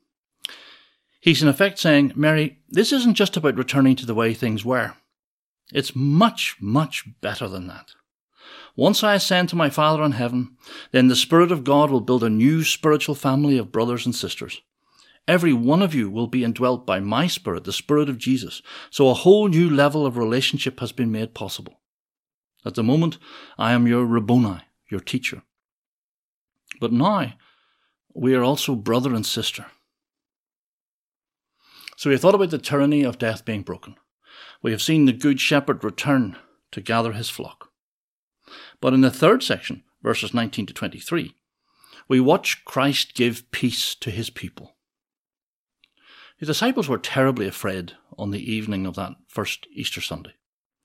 he's 1.20 1.42
in 1.42 1.48
effect 1.48 1.78
saying, 1.78 2.12
Mary, 2.14 2.60
this 2.68 2.92
isn't 2.92 3.14
just 3.14 3.36
about 3.36 3.56
returning 3.56 3.96
to 3.96 4.06
the 4.06 4.14
way 4.14 4.32
things 4.32 4.64
were. 4.64 4.94
It's 5.72 5.96
much, 5.96 6.56
much 6.60 7.04
better 7.20 7.48
than 7.48 7.66
that. 7.66 7.90
Once 8.76 9.02
I 9.02 9.14
ascend 9.14 9.48
to 9.48 9.56
my 9.56 9.70
Father 9.70 10.02
in 10.02 10.12
heaven, 10.12 10.56
then 10.92 11.08
the 11.08 11.16
Spirit 11.16 11.50
of 11.50 11.64
God 11.64 11.90
will 11.90 12.02
build 12.02 12.22
a 12.22 12.28
new 12.28 12.62
spiritual 12.62 13.14
family 13.14 13.56
of 13.56 13.72
brothers 13.72 14.04
and 14.04 14.14
sisters. 14.14 14.60
Every 15.26 15.54
one 15.54 15.82
of 15.82 15.94
you 15.94 16.10
will 16.10 16.26
be 16.26 16.44
indwelt 16.44 16.86
by 16.86 17.00
my 17.00 17.26
Spirit, 17.26 17.64
the 17.64 17.72
Spirit 17.72 18.10
of 18.10 18.18
Jesus. 18.18 18.60
So 18.90 19.08
a 19.08 19.14
whole 19.14 19.48
new 19.48 19.70
level 19.70 20.04
of 20.04 20.18
relationship 20.18 20.78
has 20.80 20.92
been 20.92 21.10
made 21.10 21.34
possible. 21.34 21.80
At 22.66 22.74
the 22.74 22.82
moment, 22.82 23.16
I 23.58 23.72
am 23.72 23.86
your 23.86 24.04
Rabboni, 24.04 24.60
your 24.90 25.00
teacher. 25.00 25.42
But 26.78 26.92
now, 26.92 27.32
we 28.14 28.34
are 28.34 28.44
also 28.44 28.74
brother 28.74 29.14
and 29.14 29.24
sister. 29.24 29.66
So 31.96 32.10
we 32.10 32.14
have 32.14 32.20
thought 32.20 32.34
about 32.34 32.50
the 32.50 32.58
tyranny 32.58 33.04
of 33.04 33.18
death 33.18 33.44
being 33.44 33.62
broken. 33.62 33.96
We 34.62 34.70
have 34.70 34.82
seen 34.82 35.06
the 35.06 35.12
Good 35.12 35.40
Shepherd 35.40 35.82
return 35.82 36.36
to 36.72 36.80
gather 36.82 37.12
his 37.12 37.30
flock. 37.30 37.65
But 38.86 38.94
in 38.94 39.00
the 39.00 39.10
third 39.10 39.42
section, 39.42 39.82
verses 40.00 40.32
19 40.32 40.66
to 40.66 40.72
23, 40.72 41.34
we 42.06 42.20
watch 42.20 42.64
Christ 42.64 43.14
give 43.14 43.50
peace 43.50 43.96
to 43.96 44.12
his 44.12 44.30
people. 44.30 44.76
The 46.38 46.46
disciples 46.46 46.88
were 46.88 46.96
terribly 46.96 47.48
afraid 47.48 47.94
on 48.16 48.30
the 48.30 48.52
evening 48.52 48.86
of 48.86 48.94
that 48.94 49.16
first 49.26 49.66
Easter 49.72 50.00
Sunday. 50.00 50.34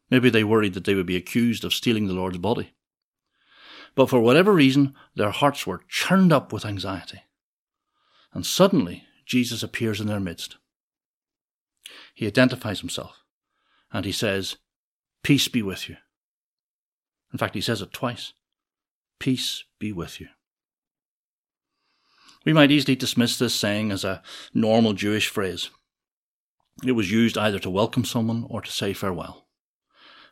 Maybe 0.09 0.31
they 0.31 0.43
worried 0.43 0.73
that 0.73 0.85
they 0.85 0.95
would 0.95 1.05
be 1.05 1.15
accused 1.15 1.63
of 1.63 1.75
stealing 1.75 2.07
the 2.07 2.15
Lord's 2.15 2.39
body. 2.39 2.73
But 3.93 4.09
for 4.09 4.19
whatever 4.19 4.51
reason, 4.51 4.95
their 5.13 5.29
hearts 5.29 5.67
were 5.67 5.83
churned 5.87 6.33
up 6.33 6.51
with 6.51 6.65
anxiety. 6.65 7.21
And 8.33 8.47
suddenly, 8.47 9.03
Jesus 9.27 9.61
appears 9.61 10.01
in 10.01 10.07
their 10.07 10.19
midst. 10.19 10.57
He 12.15 12.25
identifies 12.25 12.79
himself 12.79 13.19
and 13.93 14.05
he 14.05 14.11
says, 14.11 14.55
Peace 15.21 15.47
be 15.47 15.61
with 15.61 15.87
you. 15.87 15.97
In 17.31 17.37
fact, 17.37 17.55
he 17.55 17.61
says 17.61 17.81
it 17.81 17.93
twice 17.93 18.33
Peace 19.19 19.63
be 19.79 19.91
with 19.91 20.19
you. 20.19 20.27
We 22.43 22.53
might 22.53 22.71
easily 22.71 22.95
dismiss 22.95 23.37
this 23.37 23.53
saying 23.53 23.91
as 23.91 24.03
a 24.03 24.23
normal 24.53 24.93
Jewish 24.93 25.27
phrase. 25.27 25.69
It 26.83 26.93
was 26.93 27.11
used 27.11 27.37
either 27.37 27.59
to 27.59 27.69
welcome 27.69 28.03
someone 28.03 28.47
or 28.49 28.61
to 28.61 28.71
say 28.71 28.93
farewell. 28.93 29.45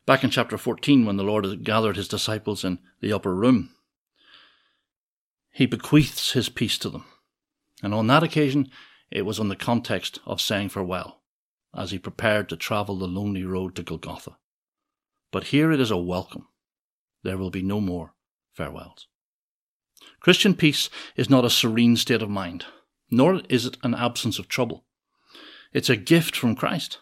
Back 0.08 0.24
in 0.24 0.32
chapter 0.32 0.58
14, 0.58 1.06
when 1.06 1.18
the 1.18 1.24
Lord 1.24 1.45
had 1.45 1.64
gathered 1.64 1.97
his 1.97 2.08
disciples 2.08 2.64
in 2.64 2.80
the 3.00 3.14
upper 3.14 3.36
room, 3.36 3.70
he 5.52 5.68
bequeaths 5.68 6.32
his 6.32 6.50
peace 6.50 6.80
to 6.80 6.89
them. 6.89 7.06
And 7.84 7.93
on 7.93 8.08
that 8.08 8.24
occasion, 8.24 8.72
it 9.12 9.24
was 9.24 9.38
in 9.38 9.50
the 9.50 9.56
context 9.56 10.20
of 10.26 10.41
saying 10.41 10.70
farewell, 10.70 11.22
as 11.76 11.91
he 11.91 12.00
prepared 12.00 12.50
to 12.50 12.58
travel 12.58 12.97
the 12.97 13.08
lonely 13.08 13.43
road 13.43 13.76
to 13.76 13.84
Golgotha. 13.84 14.38
But 15.32 15.45
here 15.45 15.72
it 15.72 15.80
is 15.80 15.91
a 15.91 15.97
welcome. 15.97 16.47
There 17.24 17.38
will 17.38 17.51
be 17.51 17.61
no 17.61 17.82
more 17.82 18.13
farewells. 18.53 19.07
Christian 20.20 20.53
peace 20.53 20.89
is 21.15 21.30
not 21.30 21.45
a 21.45 21.49
serene 21.49 21.95
state 21.95 22.22
of 22.22 22.30
mind, 22.30 22.65
nor 23.09 23.41
is 23.49 23.65
it 23.65 23.78
an 23.84 23.93
absence 23.93 24.39
of 24.39 24.47
trouble. 24.47 24.86
It's 25.74 25.89
a 25.89 25.95
gift 25.95 26.36
from 26.36 26.55
Christ. 26.55 26.99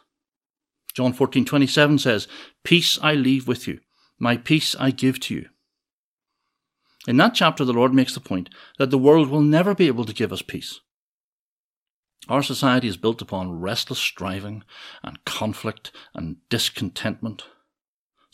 John 0.93 1.13
14:27 1.13 1.99
says, 1.99 2.27
"Peace 2.63 2.97
I 3.01 3.13
leave 3.13 3.47
with 3.47 3.67
you, 3.67 3.81
my 4.17 4.37
peace 4.37 4.75
I 4.75 4.91
give 4.91 5.19
to 5.21 5.35
you." 5.35 5.49
In 7.07 7.17
that 7.17 7.35
chapter 7.35 7.63
the 7.63 7.73
Lord 7.73 7.93
makes 7.93 8.13
the 8.13 8.19
point 8.19 8.49
that 8.77 8.89
the 8.89 8.97
world 8.97 9.29
will 9.29 9.41
never 9.41 9.73
be 9.75 9.87
able 9.87 10.05
to 10.05 10.13
give 10.13 10.33
us 10.33 10.41
peace. 10.41 10.81
Our 12.27 12.43
society 12.43 12.87
is 12.87 12.97
built 12.97 13.21
upon 13.21 13.59
restless 13.59 13.99
striving 13.99 14.63
and 15.03 15.23
conflict 15.23 15.91
and 16.13 16.37
discontentment. 16.49 17.45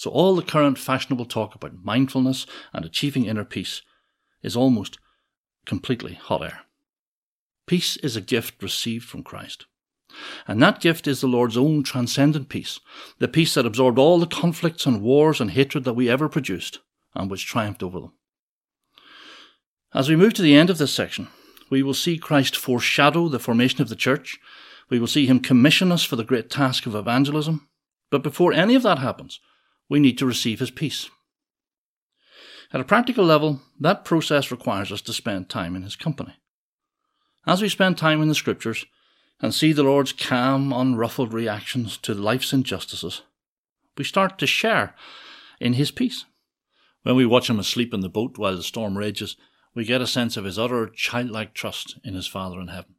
So 0.04 0.12
all 0.12 0.36
the 0.36 0.42
current 0.42 0.78
fashionable 0.78 1.28
talk 1.28 1.56
about 1.56 1.82
mindfulness 1.82 2.46
and 2.74 2.84
achieving 2.84 3.24
inner 3.24 3.46
peace 3.46 3.84
is 4.42 4.54
almost 4.54 4.98
completely 5.66 6.16
hot 6.16 6.44
air. 6.44 6.60
Peace 7.68 7.96
is 7.96 8.18
a 8.18 8.22
gift 8.22 8.62
received 8.62 9.06
from 9.06 9.24
Christ. 9.24 9.66
And 10.46 10.62
that 10.62 10.82
gift 10.82 11.08
is 11.08 11.22
the 11.22 11.28
Lord's 11.28 11.56
own 11.56 11.84
transcendent 11.84 12.50
peace, 12.50 12.82
the 13.20 13.30
peace 13.30 13.54
that 13.54 13.66
absorbed 13.66 13.98
all 13.98 14.20
the 14.20 14.28
conflicts 14.28 14.86
and 14.86 15.02
wars 15.02 15.40
and 15.40 15.52
hatred 15.52 15.86
that 15.86 15.94
we 15.94 16.10
ever 16.10 16.28
produced, 16.28 16.80
and 17.16 17.32
which 17.32 17.48
triumphed 17.48 17.82
over 17.82 18.02
them. 18.02 18.12
As 19.94 20.10
we 20.10 20.18
move 20.18 20.34
to 20.34 20.42
the 20.42 20.58
end 20.58 20.70
of 20.70 20.80
this 20.80 20.94
section, 20.94 21.30
we 21.70 21.82
will 21.82 21.94
see 21.94 22.18
Christ 22.18 22.58
foreshadow 22.58 23.30
the 23.30 23.40
formation 23.40 23.82
of 23.82 23.88
the 23.88 23.96
church. 23.96 24.38
We 24.90 25.00
will 25.00 25.08
see 25.08 25.28
him 25.28 25.40
commission 25.40 25.94
us 25.94 26.04
for 26.04 26.18
the 26.18 26.26
great 26.26 26.50
task 26.50 26.86
of 26.86 26.94
evangelism. 26.94 27.70
But 28.12 28.22
before 28.22 28.52
any 28.52 28.76
of 28.76 28.84
that 28.84 29.00
happens, 29.00 29.40
we 29.90 30.00
need 30.00 30.18
to 30.18 30.26
receive 30.26 30.60
his 30.60 30.72
peace. 30.72 31.10
At 32.74 32.82
a 32.82 32.86
practical 32.86 33.24
level, 33.24 33.62
that 33.80 34.04
process 34.04 34.50
requires 34.50 34.92
us 34.92 35.02
to 35.02 35.14
spend 35.14 35.48
time 35.48 35.76
in 35.76 35.84
His 35.84 35.96
company. 35.96 36.34
As 37.46 37.62
we 37.62 37.70
spend 37.70 37.98
time 37.98 38.20
in 38.20 38.30
the 38.30 38.36
Scriptures 38.36 38.86
and 39.40 39.54
see 39.54 39.74
the 39.74 39.84
Lord's 39.84 40.12
calm, 40.12 40.74
unruffled 40.74 41.34
reactions 41.34 41.98
to 41.98 42.16
life's 42.16 42.52
injustices, 42.52 43.22
we 43.96 44.04
start 44.04 44.40
to 44.40 44.48
share 44.48 44.96
in 45.60 45.74
His 45.74 45.92
peace. 45.92 46.26
When 47.04 47.16
we 47.16 47.28
watch 47.28 47.50
him 47.50 47.60
asleep 47.60 47.94
in 47.94 48.00
the 48.00 48.10
boat 48.10 48.38
while 48.38 48.56
the 48.56 48.64
storm 48.64 48.98
rages, 48.98 49.36
we 49.76 49.84
get 49.86 50.02
a 50.02 50.08
sense 50.08 50.38
of 50.38 50.46
his 50.46 50.58
utter 50.58 50.88
childlike 50.88 51.54
trust 51.54 52.00
in 52.04 52.14
his 52.14 52.28
Father 52.28 52.60
in 52.62 52.70
heaven. 52.70 52.96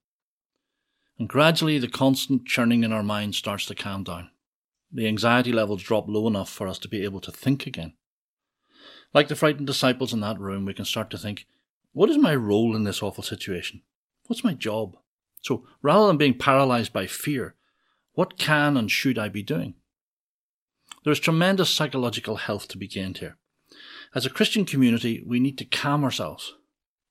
And 1.19 1.29
gradually 1.29 1.79
the 1.79 1.89
constant 1.89 2.47
churning 2.47 2.85
in 2.85 2.93
our 2.93 3.03
minds 3.03 3.39
starts 3.39 3.67
to 3.67 3.75
calm 3.75 4.05
down. 4.05 4.31
The 4.93 5.07
anxiety 5.07 5.53
levels 5.53 5.83
drop 5.83 6.09
low 6.09 6.27
enough 6.27 6.51
for 6.51 6.69
us 6.69 6.79
to 6.81 6.89
be 6.89 7.05
able 7.05 7.21
to 7.21 7.33
think 7.33 7.67
again. 7.67 7.95
Like 9.13 9.29
the 9.29 9.37
frightened 9.37 9.67
disciples 9.67 10.13
in 10.13 10.21
that 10.21 10.41
room, 10.41 10.65
we 10.65 10.75
can 10.75 10.85
start 10.85 11.11
to 11.11 11.19
think, 11.19 11.47
what 11.93 12.11
is 12.11 12.19
my 12.19 12.35
role 12.35 12.75
in 12.75 12.85
this 12.85 13.03
awful 13.03 13.23
situation? 13.23 13.83
What's 14.27 14.45
my 14.45 14.55
job? 14.55 14.97
So 15.43 15.67
rather 15.83 16.07
than 16.07 16.17
being 16.17 16.39
paralyzed 16.39 16.93
by 16.93 17.07
fear, 17.07 17.55
what 18.15 18.39
can 18.39 18.77
and 18.77 18.91
should 18.91 19.19
I 19.19 19.29
be 19.29 19.43
doing? 19.43 19.75
There 21.05 21.13
is 21.13 21.21
tremendous 21.21 21.71
psychological 21.71 22.37
health 22.37 22.67
to 22.69 22.79
be 22.79 22.89
gained 22.89 23.19
here. 23.19 23.37
As 24.15 24.25
a 24.25 24.31
Christian 24.31 24.65
community, 24.65 25.23
we 25.27 25.39
need 25.39 25.59
to 25.59 25.65
calm 25.65 26.03
ourselves. 26.03 26.55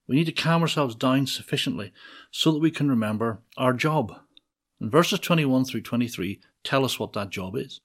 We 0.08 0.16
need 0.16 0.26
to 0.26 0.32
calm 0.32 0.62
ourselves 0.62 0.96
down 0.96 1.28
sufficiently 1.28 1.94
so 2.32 2.52
that 2.52 2.60
we 2.60 2.72
can 2.72 2.90
remember 2.90 3.42
our 3.58 3.74
job. 3.74 4.20
And 4.84 4.92
verses 4.92 5.22
21 5.22 5.64
through 5.64 5.84
23 5.84 6.42
tell 6.66 6.84
us 6.84 7.00
what 7.00 7.14
that 7.14 7.30
job 7.30 7.56
is. 7.56 7.80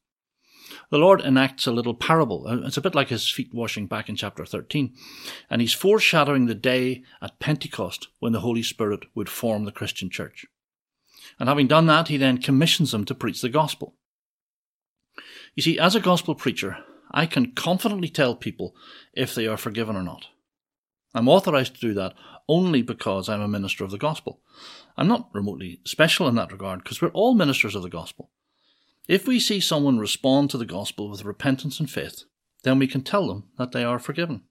The 0.91 0.99
Lord 0.99 1.21
enacts 1.21 1.65
a 1.65 1.71
little 1.71 1.95
parable. 1.95 2.45
Uh, 2.49 2.67
It's 2.67 2.77
a 2.77 2.81
bit 2.81 2.97
like 2.97 3.11
his 3.11 3.31
feet 3.31 3.55
washing 3.55 3.87
back 3.87 4.09
in 4.09 4.17
chapter 4.17 4.45
13. 4.45 4.93
And 5.49 5.61
he's 5.61 5.73
foreshadowing 5.73 6.47
the 6.47 6.57
day 6.57 7.05
at 7.23 7.39
Pentecost 7.39 8.09
when 8.19 8.33
the 8.33 8.41
Holy 8.41 8.65
Spirit 8.65 9.05
would 9.15 9.29
form 9.29 9.65
the 9.65 9.71
Christian 9.71 10.11
church. 10.11 10.45
And 11.39 11.49
having 11.49 11.69
done 11.69 11.87
that, 11.87 12.09
he 12.09 12.17
then 12.17 12.39
commissions 12.39 12.91
them 12.91 13.05
to 13.05 13.15
preach 13.15 13.43
the 13.43 13.49
gospel. 13.49 13.95
You 15.55 15.63
see, 15.63 15.79
as 15.79 15.95
a 15.95 16.01
gospel 16.01 16.35
preacher, 16.35 16.79
I 17.13 17.27
can 17.27 17.53
confidently 17.53 18.09
tell 18.09 18.35
people 18.35 18.75
if 19.13 19.37
they 19.37 19.47
are 19.47 19.57
forgiven 19.57 19.95
or 19.95 20.03
not. 20.03 20.27
I'm 21.15 21.29
authorized 21.29 21.75
to 21.75 21.81
do 21.81 21.95
that 21.95 22.15
only 22.49 22.83
because 22.83 23.29
I'm 23.29 23.41
a 23.41 23.49
minister 23.49 23.85
of 23.85 23.91
the 23.91 23.99
gospel. 23.99 24.41
I'm 24.97 25.09
not 25.09 25.29
remotely 25.33 25.81
special 25.85 26.29
in 26.29 26.35
that 26.37 26.53
regard 26.53 26.83
because 26.83 27.01
we're 27.01 27.09
all 27.09 27.35
ministers 27.35 27.75
of 27.75 27.83
the 27.83 27.89
gospel. 27.89 28.31
If 29.07 29.27
we 29.27 29.41
see 29.41 29.61
someone 29.61 29.99
respond 29.99 30.51
to 30.51 30.59
the 30.59 30.67
gospel 30.67 31.09
with 31.09 31.25
repentance 31.25 31.81
and 31.81 31.91
faith, 31.91 32.25
then 32.63 32.79
we 32.79 32.87
can 32.87 33.03
tell 33.03 33.29
them 33.29 33.45
that 33.57 33.73
they 33.73 33.85
are 33.85 33.99
forgiven. 33.99 34.43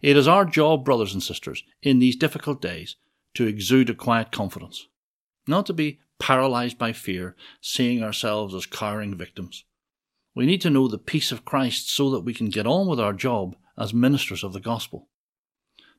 It 0.00 0.16
is 0.16 0.26
our 0.26 0.44
job, 0.46 0.84
brothers 0.84 1.12
and 1.12 1.22
sisters, 1.22 1.62
in 1.82 1.98
these 1.98 2.16
difficult 2.16 2.62
days 2.62 2.96
to 3.34 3.46
exude 3.46 3.90
a 3.90 3.94
quiet 3.94 4.32
confidence, 4.32 4.86
not 5.46 5.66
to 5.66 5.72
be 5.72 6.00
paralyzed 6.18 6.78
by 6.78 6.92
fear, 6.92 7.36
seeing 7.60 8.02
ourselves 8.02 8.54
as 8.54 8.66
cowering 8.66 9.16
victims. 9.16 9.64
We 10.34 10.46
need 10.46 10.60
to 10.62 10.70
know 10.70 10.88
the 10.88 10.98
peace 10.98 11.30
of 11.32 11.44
Christ 11.44 11.90
so 11.90 12.10
that 12.10 12.20
we 12.20 12.32
can 12.34 12.48
get 12.48 12.66
on 12.66 12.86
with 12.86 13.00
our 13.00 13.12
job 13.12 13.56
as 13.76 13.92
ministers 13.92 14.42
of 14.42 14.52
the 14.52 14.60
gospel. 14.60 15.08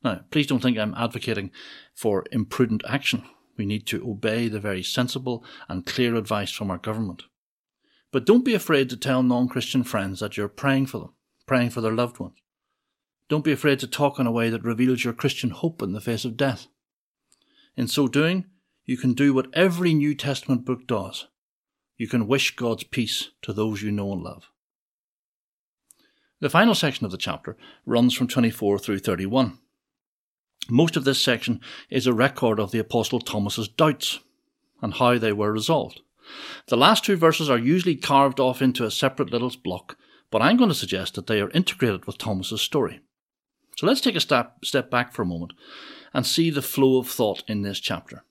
Now, 0.04 0.22
please 0.32 0.48
don't 0.48 0.62
think 0.62 0.78
I'm 0.78 0.96
advocating 0.96 1.52
for 1.94 2.26
imprudent 2.32 2.84
action. 2.88 3.24
We 3.58 3.66
need 3.66 3.86
to 3.88 4.10
obey 4.10 4.48
the 4.48 4.60
very 4.60 4.82
sensible 4.82 5.44
and 5.70 5.86
clear 5.86 6.16
advice 6.16 6.52
from 6.52 6.72
our 6.72 6.78
government. 6.78 7.24
But 8.12 8.26
don't 8.26 8.46
be 8.46 8.54
afraid 8.54 8.90
to 8.90 8.98
tell 8.98 9.24
non 9.24 9.48
Christian 9.48 9.84
friends 9.84 10.20
that 10.20 10.38
you're 10.38 10.48
praying 10.48 10.88
for 10.88 11.00
them, 11.00 11.14
praying 11.46 11.70
for 11.70 11.82
their 11.82 11.94
loved 11.94 12.20
ones. 12.20 12.38
Don't 13.30 13.46
be 13.46 13.52
afraid 13.52 13.80
to 13.80 13.88
talk 13.88 14.20
in 14.20 14.28
a 14.28 14.32
way 14.32 14.50
that 14.50 14.64
reveals 14.64 15.04
your 15.04 15.14
Christian 15.14 15.52
hope 15.52 15.82
in 15.82 15.94
the 15.94 16.02
face 16.02 16.26
of 16.26 16.36
death. 16.36 16.68
In 17.78 17.88
so 17.88 18.08
doing, 18.08 18.46
you 18.86 18.98
can 18.98 19.14
do 19.14 19.34
what 19.34 19.48
every 19.54 19.94
New 19.94 20.16
Testament 20.16 20.66
book 20.66 20.86
does. 20.86 21.28
You 21.98 22.08
can 22.08 22.28
wish 22.28 22.56
God's 22.56 22.84
peace 22.84 23.30
to 23.44 23.54
those 23.54 23.82
you 23.82 23.92
know 23.92 24.12
and 24.12 24.22
love. 24.22 24.50
The 26.42 26.50
final 26.50 26.74
section 26.76 27.06
of 27.06 27.12
the 27.12 27.18
chapter 27.18 27.56
runs 27.86 28.16
from 28.16 28.28
24 28.28 28.80
through 28.80 29.00
31. 29.00 29.60
Most 30.72 30.96
of 30.96 31.04
this 31.04 31.22
section 31.22 31.60
is 31.90 32.08
a 32.08 32.14
record 32.14 32.58
of 32.58 32.72
the 32.72 32.80
Apostle 32.80 33.20
Thomas's 33.20 33.68
doubts 33.68 34.22
and 34.82 34.94
how 34.94 35.18
they 35.18 35.34
were 35.34 35.52
resolved. 35.52 36.00
The 36.68 36.78
last 36.78 37.04
two 37.04 37.18
verses 37.18 37.50
are 37.50 37.58
usually 37.58 37.98
carved 37.98 38.40
off 38.40 38.62
into 38.62 38.86
a 38.86 38.92
separate 38.92 39.32
little 39.32 39.52
block, 39.66 39.98
but 40.32 40.42
I'm 40.42 40.56
going 40.56 40.70
to 40.70 40.74
suggest 40.74 41.16
that 41.16 41.28
they 41.28 41.42
are 41.42 41.50
integrated 41.50 42.06
with 42.06 42.18
Thomas's 42.18 42.62
story. 42.62 43.02
So 43.76 43.86
let's 43.86 44.00
take 44.00 44.16
a 44.16 44.22
step, 44.22 44.64
step 44.64 44.90
back 44.90 45.12
for 45.12 45.24
a 45.24 45.26
moment 45.26 45.52
and 46.14 46.26
see 46.26 46.50
the 46.50 46.62
flow 46.62 47.00
of 47.00 47.10
thought 47.10 47.44
in 47.50 47.64
this 47.64 47.82
chapter. 47.82 48.24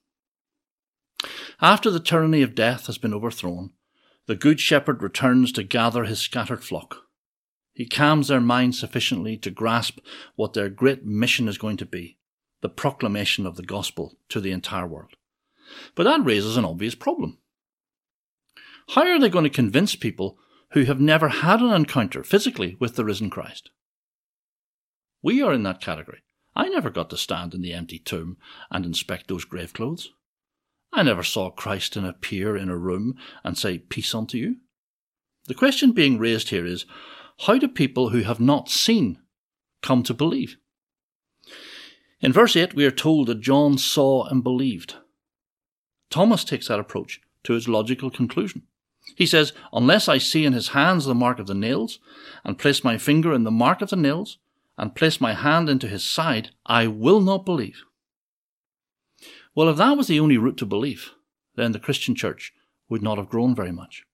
After 1.61 1.91
the 1.91 2.01
tyranny 2.01 2.41
of 2.41 2.55
death 2.55 2.87
has 2.87 2.97
been 2.97 3.13
overthrown, 3.13 3.73
the 4.25 4.35
Good 4.35 4.61
Shepherd 4.61 5.03
returns 5.03 5.53
to 5.53 5.63
gather 5.63 6.05
his 6.05 6.21
scattered 6.21 6.65
flock. 6.65 7.03
He 7.75 7.85
calms 7.85 8.29
their 8.29 8.41
minds 8.41 8.79
sufficiently 8.79 9.37
to 9.37 9.51
grasp 9.51 9.99
what 10.37 10.55
their 10.55 10.71
great 10.71 11.05
mission 11.05 11.47
is 11.47 11.59
going 11.59 11.77
to 11.77 11.85
be 11.85 12.17
the 12.61 12.69
proclamation 12.69 13.47
of 13.47 13.57
the 13.57 13.63
gospel 13.63 14.17
to 14.29 14.41
the 14.41 14.53
entire 14.53 14.87
world. 14.87 15.15
But 15.95 16.05
that 16.05 16.25
raises 16.25 16.57
an 16.57 16.65
obvious 16.65 16.95
problem. 16.95 17.39
How 18.91 19.03
are 19.03 19.21
they 19.21 19.29
going 19.29 19.45
to 19.45 19.51
convince 19.51 19.95
people 19.95 20.39
who 20.73 20.85
have 20.85 21.01
never 21.01 21.29
had 21.29 21.61
an 21.61 21.73
encounter 21.73 22.25
physically 22.25 22.77
with 22.81 22.97
the 22.97 23.05
risen 23.05 23.31
Christ? 23.31 23.71
We 25.23 25.43
are 25.43 25.53
in 25.53 25.63
that 25.65 25.81
category. 25.81 26.23
I 26.57 26.69
never 26.69 26.91
got 26.91 27.11
to 27.11 27.17
stand 27.17 27.55
in 27.55 27.63
the 27.63 27.73
empty 27.73 27.99
tomb 27.99 28.37
and 28.71 28.85
inspect 28.85 29.29
those 29.29 29.45
grave 29.45 29.73
clothes. 29.73 30.11
I 30.93 31.03
never 31.05 31.23
saw 31.23 31.51
Christ 31.51 31.97
in 31.97 32.05
appear 32.05 32.57
in 32.57 32.69
a 32.69 32.77
room 32.77 33.15
and 33.45 33.57
say, 33.57 33.79
Peace 33.79 34.15
unto 34.15 34.37
you. 34.37 34.57
The 35.47 35.55
question 35.55 35.93
being 35.93 36.19
raised 36.19 36.49
here 36.49 36.67
is 36.67 36.85
how 37.47 37.59
do 37.59 37.69
people 37.69 38.11
who 38.11 38.21
have 38.21 38.41
not 38.41 38.69
seen 38.69 39.19
come 39.83 40.03
to 40.03 40.15
believe? 40.15 40.57
In 42.21 42.33
verse 42.33 42.55
8, 42.55 42.75
we 42.75 42.85
are 42.85 42.91
told 42.91 43.29
that 43.29 43.41
John 43.41 43.79
saw 43.79 44.25
and 44.27 44.43
believed. 44.43 44.97
Thomas 46.11 46.45
takes 46.45 46.69
that 46.69 46.81
approach 46.81 47.21
to 47.45 47.55
its 47.55 47.69
logical 47.69 48.11
conclusion. 48.11 48.63
He 49.17 49.27
says, 49.27 49.53
Unless 49.73 50.09
I 50.09 50.19
see 50.19 50.45
in 50.45 50.53
his 50.53 50.69
hands 50.69 51.07
the 51.07 51.15
mark 51.15 51.39
of 51.39 51.47
the 51.47 51.55
nails, 51.55 51.99
and 52.45 52.59
place 52.59 52.85
my 52.85 52.99
finger 52.99 53.33
in 53.33 53.45
the 53.45 53.51
mark 53.51 53.81
of 53.81 53.91
the 53.91 53.97
nails, 53.97 54.39
and 54.77 54.95
place 54.95 55.21
my 55.21 55.33
hand 55.33 55.69
into 55.69 55.89
his 55.89 56.05
side, 56.05 56.51
I 56.67 56.87
will 56.87 57.21
not 57.21 57.47
believe. 57.47 57.85
Well, 59.55 59.69
if 59.69 59.77
that 59.79 59.97
was 59.97 60.07
the 60.07 60.21
only 60.21 60.37
route 60.37 60.59
to 60.59 60.67
belief, 60.67 61.15
then 61.57 61.73
the 61.73 61.81
Christian 61.81 62.15
church 62.15 62.53
would 62.89 63.03
not 63.03 63.19
have 63.19 63.29
grown 63.29 63.55
very 63.55 63.73
much. 63.73 64.05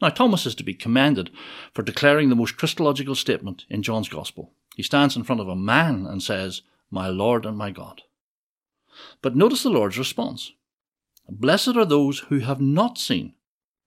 Now, 0.00 0.08
Thomas 0.08 0.46
is 0.46 0.54
to 0.56 0.64
be 0.64 0.74
commended 0.74 1.30
for 1.72 1.82
declaring 1.82 2.28
the 2.28 2.36
most 2.36 2.56
Christological 2.56 3.14
statement 3.14 3.64
in 3.68 3.82
John's 3.82 4.08
Gospel. 4.08 4.52
He 4.76 4.82
stands 4.82 5.16
in 5.16 5.24
front 5.24 5.40
of 5.40 5.48
a 5.48 5.56
man 5.56 6.06
and 6.06 6.22
says, 6.22 6.62
My 6.90 7.08
Lord 7.08 7.44
and 7.44 7.56
my 7.56 7.70
God. 7.70 8.02
But 9.22 9.36
notice 9.36 9.62
the 9.62 9.70
Lord's 9.70 9.98
response 9.98 10.52
Blessed 11.28 11.76
are 11.76 11.84
those 11.84 12.20
who 12.20 12.38
have 12.38 12.60
not 12.60 12.98
seen 12.98 13.34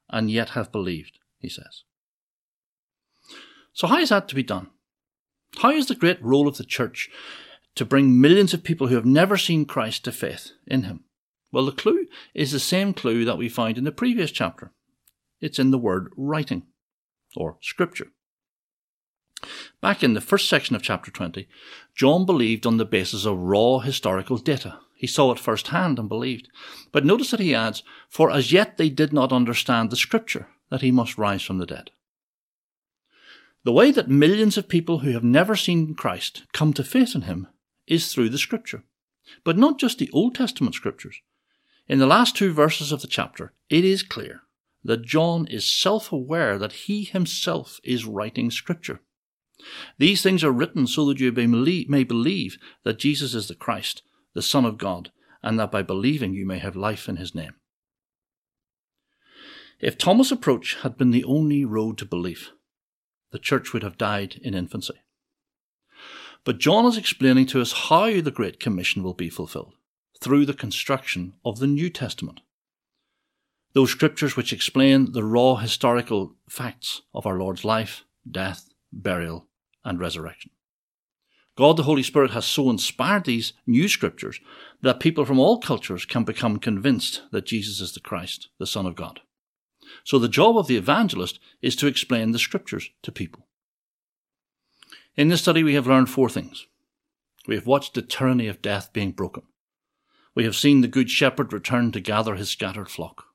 and 0.09 0.29
yet 0.29 0.49
have 0.49 0.71
believed, 0.71 1.17
he 1.39 1.49
says. 1.49 1.83
So, 3.73 3.87
how 3.87 3.97
is 3.99 4.09
that 4.09 4.27
to 4.27 4.35
be 4.35 4.43
done? 4.43 4.67
How 5.57 5.71
is 5.71 5.87
the 5.87 5.95
great 5.95 6.21
role 6.23 6.47
of 6.47 6.57
the 6.57 6.63
church 6.63 7.09
to 7.75 7.85
bring 7.85 8.19
millions 8.19 8.53
of 8.53 8.63
people 8.63 8.87
who 8.87 8.95
have 8.95 9.05
never 9.05 9.37
seen 9.37 9.65
Christ 9.65 10.03
to 10.05 10.11
faith 10.11 10.51
in 10.67 10.83
him? 10.83 11.05
Well, 11.51 11.65
the 11.65 11.71
clue 11.71 12.07
is 12.33 12.51
the 12.51 12.59
same 12.59 12.93
clue 12.93 13.25
that 13.25 13.37
we 13.37 13.49
found 13.49 13.77
in 13.77 13.83
the 13.83 13.91
previous 13.91 14.31
chapter. 14.31 14.71
It's 15.39 15.59
in 15.59 15.71
the 15.71 15.77
word 15.77 16.13
writing, 16.15 16.67
or 17.35 17.57
scripture. 17.61 18.07
Back 19.81 20.03
in 20.03 20.13
the 20.13 20.21
first 20.21 20.47
section 20.47 20.75
of 20.75 20.81
chapter 20.81 21.11
20, 21.11 21.47
John 21.95 22.25
believed 22.25 22.65
on 22.65 22.77
the 22.77 22.85
basis 22.85 23.25
of 23.25 23.37
raw 23.37 23.79
historical 23.79 24.37
data. 24.37 24.79
He 24.95 25.07
saw 25.07 25.31
it 25.31 25.39
firsthand 25.39 25.97
and 25.97 26.07
believed. 26.07 26.49
But 26.91 27.05
notice 27.05 27.31
that 27.31 27.39
he 27.39 27.55
adds, 27.55 27.81
For 28.09 28.29
as 28.29 28.51
yet 28.51 28.77
they 28.77 28.89
did 28.89 29.11
not 29.11 29.33
understand 29.33 29.89
the 29.89 29.95
scripture 29.95 30.47
that 30.69 30.81
he 30.81 30.91
must 30.91 31.17
rise 31.17 31.41
from 31.41 31.57
the 31.57 31.65
dead. 31.65 31.89
The 33.63 33.71
way 33.71 33.91
that 33.91 34.09
millions 34.09 34.57
of 34.57 34.67
people 34.67 34.99
who 34.99 35.11
have 35.11 35.23
never 35.23 35.55
seen 35.55 35.95
Christ 35.95 36.43
come 36.51 36.73
to 36.73 36.83
faith 36.83 37.15
in 37.15 37.23
him 37.23 37.47
is 37.87 38.11
through 38.11 38.29
the 38.29 38.37
scripture. 38.37 38.83
But 39.43 39.57
not 39.57 39.79
just 39.79 39.97
the 39.97 40.09
Old 40.11 40.35
Testament 40.35 40.75
scriptures. 40.75 41.21
In 41.87 41.99
the 41.99 42.07
last 42.07 42.35
two 42.35 42.53
verses 42.53 42.91
of 42.91 43.01
the 43.01 43.07
chapter, 43.07 43.53
it 43.69 43.83
is 43.83 44.03
clear 44.03 44.41
that 44.83 45.05
John 45.05 45.47
is 45.47 45.69
self 45.69 46.11
aware 46.11 46.57
that 46.57 46.73
he 46.73 47.03
himself 47.03 47.79
is 47.83 48.05
writing 48.05 48.49
scripture. 48.49 49.01
These 49.97 50.21
things 50.21 50.43
are 50.43 50.51
written 50.51 50.87
so 50.87 51.05
that 51.05 51.19
you 51.19 51.31
may 51.31 52.03
believe 52.03 52.57
that 52.83 52.99
Jesus 52.99 53.33
is 53.33 53.47
the 53.47 53.55
Christ, 53.55 54.01
the 54.33 54.41
Son 54.41 54.65
of 54.65 54.77
God, 54.77 55.11
and 55.43 55.59
that 55.59 55.71
by 55.71 55.81
believing 55.81 56.33
you 56.33 56.45
may 56.45 56.59
have 56.59 56.75
life 56.75 57.09
in 57.09 57.17
his 57.17 57.35
name. 57.35 57.53
If 59.79 59.97
Thomas' 59.97 60.31
approach 60.31 60.77
had 60.83 60.97
been 60.97 61.11
the 61.11 61.23
only 61.23 61.65
road 61.65 61.97
to 61.97 62.05
belief, 62.05 62.51
the 63.31 63.39
church 63.39 63.73
would 63.73 63.81
have 63.81 63.97
died 63.97 64.39
in 64.43 64.53
infancy. 64.53 65.01
But 66.43 66.59
John 66.59 66.85
is 66.85 66.97
explaining 66.97 67.47
to 67.47 67.61
us 67.61 67.71
how 67.89 68.21
the 68.21 68.31
Great 68.31 68.59
Commission 68.59 69.03
will 69.03 69.13
be 69.13 69.29
fulfilled 69.29 69.73
through 70.19 70.45
the 70.45 70.53
construction 70.53 71.33
of 71.43 71.59
the 71.59 71.67
New 71.67 71.89
Testament. 71.89 72.41
Those 73.73 73.91
scriptures 73.91 74.35
which 74.35 74.51
explain 74.51 75.13
the 75.13 75.23
raw 75.23 75.55
historical 75.55 76.35
facts 76.49 77.01
of 77.13 77.25
our 77.25 77.37
Lord's 77.37 77.63
life, 77.63 78.03
death, 78.29 78.69
burial, 78.91 79.47
and 79.83 79.99
resurrection. 79.99 80.51
God 81.57 81.77
the 81.77 81.83
Holy 81.83 82.03
Spirit 82.03 82.31
has 82.31 82.45
so 82.45 82.69
inspired 82.69 83.25
these 83.25 83.53
new 83.67 83.87
scriptures 83.87 84.39
that 84.81 84.99
people 84.99 85.25
from 85.25 85.39
all 85.39 85.59
cultures 85.59 86.05
can 86.05 86.23
become 86.23 86.59
convinced 86.59 87.23
that 87.31 87.45
Jesus 87.45 87.81
is 87.81 87.93
the 87.93 87.99
Christ, 87.99 88.49
the 88.57 88.65
Son 88.65 88.85
of 88.85 88.95
God. 88.95 89.19
So 90.03 90.17
the 90.17 90.29
job 90.29 90.57
of 90.57 90.67
the 90.67 90.77
evangelist 90.77 91.39
is 91.61 91.75
to 91.77 91.87
explain 91.87 92.31
the 92.31 92.39
scriptures 92.39 92.89
to 93.03 93.11
people. 93.11 93.47
In 95.15 95.27
this 95.27 95.41
study, 95.41 95.63
we 95.63 95.73
have 95.73 95.87
learned 95.87 96.09
four 96.09 96.29
things. 96.29 96.67
We 97.47 97.55
have 97.55 97.67
watched 97.67 97.95
the 97.95 98.01
tyranny 98.01 98.47
of 98.47 98.61
death 98.61 98.93
being 98.93 99.11
broken. 99.11 99.43
We 100.33 100.45
have 100.45 100.55
seen 100.55 100.81
the 100.81 100.87
Good 100.87 101.09
Shepherd 101.09 101.51
return 101.51 101.91
to 101.91 101.99
gather 101.99 102.35
his 102.35 102.49
scattered 102.49 102.89
flock. 102.89 103.25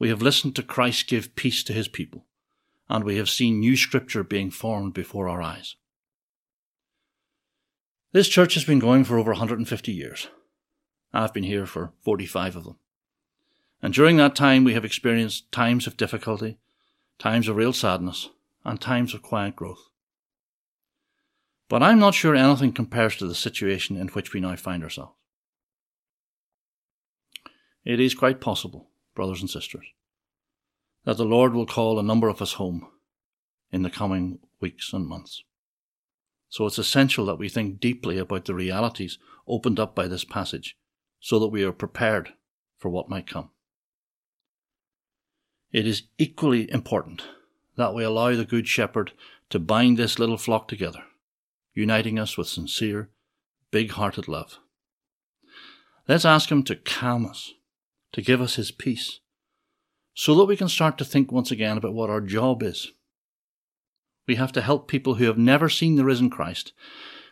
We 0.00 0.08
have 0.08 0.22
listened 0.22 0.56
to 0.56 0.62
Christ 0.62 1.06
give 1.06 1.36
peace 1.36 1.62
to 1.64 1.72
his 1.72 1.86
people. 1.86 2.24
And 2.88 3.04
we 3.04 3.16
have 3.16 3.28
seen 3.28 3.60
new 3.60 3.76
scripture 3.76 4.24
being 4.24 4.50
formed 4.50 4.94
before 4.94 5.28
our 5.28 5.42
eyes. 5.42 5.76
This 8.12 8.28
church 8.28 8.54
has 8.54 8.64
been 8.64 8.78
going 8.78 9.04
for 9.04 9.18
over 9.18 9.32
150 9.32 9.92
years. 9.92 10.28
I've 11.12 11.34
been 11.34 11.44
here 11.44 11.66
for 11.66 11.92
45 12.02 12.56
of 12.56 12.64
them. 12.64 12.76
And 13.82 13.94
during 13.94 14.16
that 14.16 14.34
time, 14.34 14.64
we 14.64 14.74
have 14.74 14.84
experienced 14.84 15.52
times 15.52 15.86
of 15.86 15.96
difficulty, 15.96 16.58
times 17.18 17.48
of 17.48 17.56
real 17.56 17.72
sadness, 17.72 18.30
and 18.64 18.80
times 18.80 19.14
of 19.14 19.22
quiet 19.22 19.54
growth. 19.54 19.88
But 21.68 21.82
I'm 21.82 21.98
not 21.98 22.14
sure 22.14 22.34
anything 22.34 22.72
compares 22.72 23.16
to 23.16 23.26
the 23.26 23.34
situation 23.34 23.96
in 23.96 24.08
which 24.08 24.32
we 24.32 24.40
now 24.40 24.56
find 24.56 24.82
ourselves. 24.82 25.12
It 27.84 28.00
is 28.00 28.14
quite 28.14 28.40
possible, 28.40 28.88
brothers 29.14 29.40
and 29.40 29.50
sisters, 29.50 29.86
that 31.08 31.16
the 31.16 31.24
Lord 31.24 31.54
will 31.54 31.64
call 31.64 31.98
a 31.98 32.02
number 32.02 32.28
of 32.28 32.42
us 32.42 32.52
home 32.52 32.86
in 33.72 33.80
the 33.80 33.88
coming 33.88 34.40
weeks 34.60 34.92
and 34.92 35.06
months. 35.06 35.42
So 36.50 36.66
it's 36.66 36.76
essential 36.76 37.24
that 37.24 37.38
we 37.38 37.48
think 37.48 37.80
deeply 37.80 38.18
about 38.18 38.44
the 38.44 38.54
realities 38.54 39.16
opened 39.46 39.80
up 39.80 39.94
by 39.94 40.06
this 40.06 40.24
passage 40.24 40.76
so 41.18 41.38
that 41.38 41.48
we 41.48 41.64
are 41.64 41.72
prepared 41.72 42.34
for 42.76 42.90
what 42.90 43.08
might 43.08 43.26
come. 43.26 43.48
It 45.72 45.86
is 45.86 46.02
equally 46.18 46.70
important 46.70 47.22
that 47.76 47.94
we 47.94 48.04
allow 48.04 48.34
the 48.34 48.44
Good 48.44 48.68
Shepherd 48.68 49.12
to 49.48 49.58
bind 49.58 49.96
this 49.96 50.18
little 50.18 50.36
flock 50.36 50.68
together, 50.68 51.04
uniting 51.72 52.18
us 52.18 52.36
with 52.36 52.48
sincere, 52.48 53.08
big 53.70 53.92
hearted 53.92 54.28
love. 54.28 54.58
Let's 56.06 56.26
ask 56.26 56.52
Him 56.52 56.64
to 56.64 56.76
calm 56.76 57.24
us, 57.24 57.54
to 58.12 58.20
give 58.20 58.42
us 58.42 58.56
His 58.56 58.70
peace, 58.70 59.20
so 60.20 60.34
that 60.34 60.46
we 60.46 60.56
can 60.56 60.68
start 60.68 60.98
to 60.98 61.04
think 61.04 61.30
once 61.30 61.52
again 61.52 61.76
about 61.76 61.94
what 61.94 62.10
our 62.10 62.20
job 62.20 62.60
is. 62.60 62.90
We 64.26 64.34
have 64.34 64.50
to 64.50 64.60
help 64.60 64.88
people 64.88 65.14
who 65.14 65.26
have 65.26 65.38
never 65.38 65.68
seen 65.68 65.94
the 65.94 66.04
risen 66.04 66.28
Christ 66.28 66.72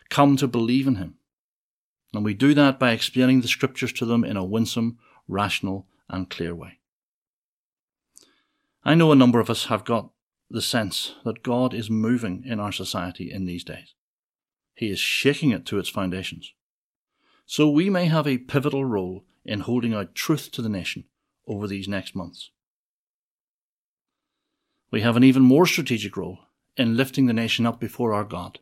come 0.09 0.37
to 0.37 0.47
believe 0.47 0.87
in 0.87 0.95
Him. 0.95 1.15
And 2.13 2.23
we 2.23 2.33
do 2.33 2.53
that 2.53 2.79
by 2.79 2.91
explaining 2.91 3.41
the 3.41 3.49
Scriptures 3.49 3.91
to 3.91 4.05
them 4.05 4.23
in 4.23 4.37
a 4.37 4.45
winsome, 4.45 4.99
rational, 5.27 5.85
and 6.07 6.29
clear 6.29 6.55
way. 6.55 6.79
I 8.85 8.95
know 8.95 9.11
a 9.11 9.17
number 9.17 9.41
of 9.41 9.49
us 9.49 9.65
have 9.65 9.83
got 9.83 10.11
the 10.49 10.61
sense 10.61 11.13
that 11.25 11.43
God 11.43 11.73
is 11.73 11.89
moving 11.89 12.45
in 12.45 12.61
our 12.61 12.71
society 12.71 13.29
in 13.29 13.43
these 13.43 13.65
days. 13.65 13.95
He 14.75 14.89
is 14.89 14.97
shaking 14.97 15.51
it 15.51 15.65
to 15.65 15.77
its 15.77 15.89
foundations. 15.89 16.53
So 17.45 17.69
we 17.69 17.89
may 17.89 18.05
have 18.05 18.27
a 18.27 18.37
pivotal 18.37 18.85
role 18.85 19.25
in 19.43 19.59
holding 19.59 19.93
out 19.93 20.15
truth 20.15 20.51
to 20.51 20.61
the 20.61 20.69
nation 20.69 21.03
over 21.45 21.67
these 21.67 21.89
next 21.89 22.15
months. 22.15 22.51
We 24.89 25.01
have 25.01 25.17
an 25.17 25.23
even 25.23 25.43
more 25.43 25.65
strategic 25.65 26.15
role 26.15 26.39
in 26.77 26.95
lifting 26.95 27.25
the 27.25 27.33
nation 27.33 27.65
up 27.65 27.79
before 27.79 28.13
our 28.13 28.23
God, 28.23 28.59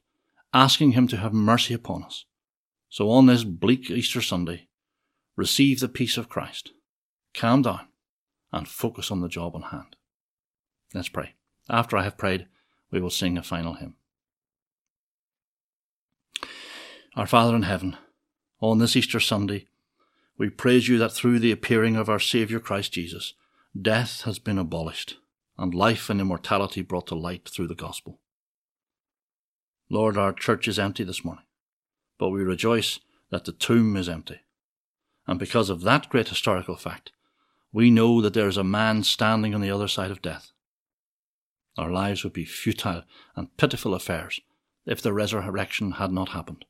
asking 0.54 0.92
Him 0.92 1.08
to 1.10 1.18
have 1.18 1.34
mercy 1.34 1.74
upon 1.74 2.04
us. 2.04 2.26
So 2.90 3.10
on 3.12 3.26
this 3.26 3.44
bleak 3.44 3.92
Easter 3.92 4.22
Sunday, 4.22 4.68
receive 5.36 5.80
the 5.80 5.90
peace 5.90 6.18
of 6.18 6.30
Christ, 6.30 6.72
calm 7.34 7.62
down, 7.62 7.88
and 8.52 8.68
focus 8.68 9.12
on 9.12 9.22
the 9.22 9.28
job 9.28 9.56
on 9.56 9.64
hand. 9.64 9.96
Let's 10.94 11.10
pray. 11.10 11.34
After 11.70 11.98
I 11.98 12.04
have 12.04 12.18
prayed, 12.18 12.48
we 12.90 13.00
will 13.00 13.10
sing 13.10 13.38
a 13.38 13.44
final 13.44 13.76
hymn. 13.76 13.96
Our 17.16 17.28
Father 17.28 17.56
in 17.56 17.64
heaven, 17.64 17.98
on 18.62 18.80
this 18.80 18.96
Easter 18.96 19.20
Sunday, 19.20 19.68
we 20.38 20.50
praise 20.50 20.88
you 20.88 20.98
that 20.98 21.12
through 21.12 21.40
the 21.40 21.52
appearing 21.52 21.96
of 21.96 22.10
our 22.10 22.20
Saviour 22.20 22.60
Christ 22.60 22.94
Jesus, 22.94 23.34
death 23.80 24.22
has 24.22 24.40
been 24.40 24.58
abolished 24.58 25.18
and 25.58 25.74
life 25.74 26.10
and 26.10 26.20
immortality 26.20 26.82
brought 26.82 27.08
to 27.08 27.16
light 27.16 27.48
through 27.48 27.68
the 27.68 27.76
gospel. 27.76 28.20
Lord, 29.90 30.18
our 30.18 30.34
church 30.34 30.68
is 30.68 30.80
empty 30.80 31.04
this 31.04 31.24
morning, 31.24 31.46
but 32.18 32.30
we 32.30 32.44
rejoice 32.44 33.00
that 33.30 33.46
the 33.46 33.52
tomb 33.52 33.96
is 33.96 34.10
empty. 34.10 34.42
And 35.28 35.40
because 35.40 35.70
of 35.70 35.82
that 35.82 36.10
great 36.10 36.30
historical 36.30 36.76
fact, 36.76 37.12
we 37.72 37.92
know 37.92 38.22
that 38.22 38.34
there 38.34 38.48
is 38.48 38.58
a 38.58 38.64
man 38.64 39.04
standing 39.04 39.54
on 39.54 39.62
the 39.62 39.72
other 39.72 39.88
side 39.88 40.12
of 40.12 40.22
death. 40.22 40.52
Our 41.78 41.92
lives 41.92 42.24
would 42.24 42.34
be 42.34 42.46
futile 42.46 43.04
and 43.36 43.56
pitiful 43.58 43.94
affairs 43.94 44.40
if 44.86 45.02
the 45.02 45.14
resurrection 45.14 45.94
had 45.94 46.12
not 46.12 46.30
happened. 46.30 46.66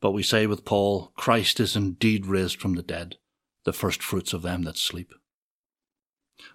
But 0.00 0.12
we 0.12 0.22
say 0.22 0.46
with 0.46 0.64
Paul, 0.64 1.12
Christ 1.16 1.58
is 1.58 1.74
indeed 1.74 2.26
raised 2.26 2.60
from 2.60 2.74
the 2.74 2.82
dead, 2.82 3.16
the 3.64 3.72
first 3.72 4.02
fruits 4.02 4.32
of 4.32 4.42
them 4.42 4.62
that 4.62 4.76
sleep. 4.76 5.12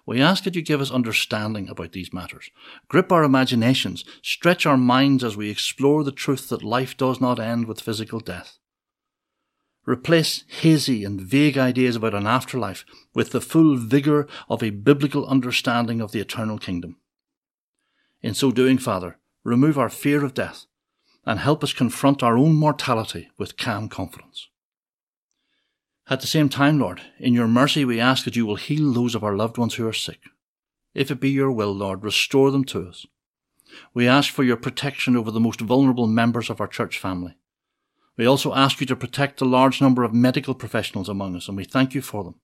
We 0.06 0.20
ask 0.20 0.44
that 0.44 0.54
you 0.54 0.62
give 0.62 0.80
us 0.80 0.90
understanding 0.90 1.68
about 1.68 1.92
these 1.92 2.12
matters, 2.12 2.50
grip 2.88 3.12
our 3.12 3.24
imaginations, 3.24 4.04
stretch 4.22 4.66
our 4.66 4.76
minds 4.76 5.24
as 5.24 5.36
we 5.36 5.50
explore 5.50 6.04
the 6.04 6.12
truth 6.12 6.48
that 6.48 6.62
life 6.62 6.96
does 6.96 7.20
not 7.20 7.38
end 7.38 7.66
with 7.66 7.80
physical 7.80 8.20
death. 8.20 8.58
Replace 9.86 10.44
hazy 10.60 11.04
and 11.04 11.20
vague 11.20 11.58
ideas 11.58 11.96
about 11.96 12.14
an 12.14 12.26
afterlife 12.26 12.86
with 13.14 13.32
the 13.32 13.40
full 13.40 13.76
vigour 13.76 14.26
of 14.48 14.62
a 14.62 14.70
biblical 14.70 15.26
understanding 15.26 16.00
of 16.00 16.12
the 16.12 16.20
eternal 16.20 16.58
kingdom. 16.58 16.96
In 18.22 18.32
so 18.32 18.50
doing, 18.50 18.78
Father, 18.78 19.18
remove 19.44 19.78
our 19.78 19.90
fear 19.90 20.24
of 20.24 20.32
death 20.32 20.64
and 21.26 21.38
help 21.38 21.62
us 21.62 21.74
confront 21.74 22.22
our 22.22 22.38
own 22.38 22.54
mortality 22.54 23.30
with 23.36 23.58
calm 23.58 23.88
confidence. 23.88 24.48
At 26.08 26.20
the 26.20 26.26
same 26.26 26.50
time, 26.50 26.78
Lord, 26.78 27.00
in 27.18 27.32
your 27.32 27.48
mercy 27.48 27.84
we 27.84 27.98
ask 27.98 28.24
that 28.24 28.36
you 28.36 28.44
will 28.44 28.56
heal 28.56 28.92
those 28.92 29.14
of 29.14 29.24
our 29.24 29.34
loved 29.34 29.56
ones 29.56 29.74
who 29.74 29.88
are 29.88 29.92
sick. 29.92 30.20
If 30.92 31.10
it 31.10 31.18
be 31.18 31.30
your 31.30 31.50
will, 31.50 31.72
Lord, 31.72 32.04
restore 32.04 32.50
them 32.50 32.64
to 32.66 32.86
us. 32.86 33.06
We 33.94 34.06
ask 34.06 34.32
for 34.32 34.44
your 34.44 34.58
protection 34.58 35.16
over 35.16 35.30
the 35.30 35.40
most 35.40 35.60
vulnerable 35.60 36.06
members 36.06 36.50
of 36.50 36.60
our 36.60 36.68
church 36.68 36.98
family. 36.98 37.36
We 38.16 38.26
also 38.26 38.54
ask 38.54 38.80
you 38.80 38.86
to 38.86 38.96
protect 38.96 39.38
the 39.38 39.46
large 39.46 39.80
number 39.80 40.04
of 40.04 40.12
medical 40.12 40.54
professionals 40.54 41.08
among 41.08 41.34
us, 41.36 41.48
and 41.48 41.56
we 41.56 41.64
thank 41.64 41.94
you 41.94 42.02
for 42.02 42.22
them. 42.22 42.36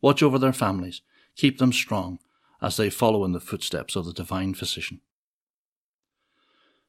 Watch 0.00 0.22
over 0.22 0.38
their 0.38 0.52
families, 0.52 1.02
keep 1.36 1.58
them 1.58 1.72
strong 1.72 2.20
as 2.62 2.76
they 2.76 2.88
follow 2.88 3.24
in 3.24 3.32
the 3.32 3.40
footsteps 3.40 3.96
of 3.96 4.06
the 4.06 4.12
divine 4.12 4.54
physician. 4.54 5.00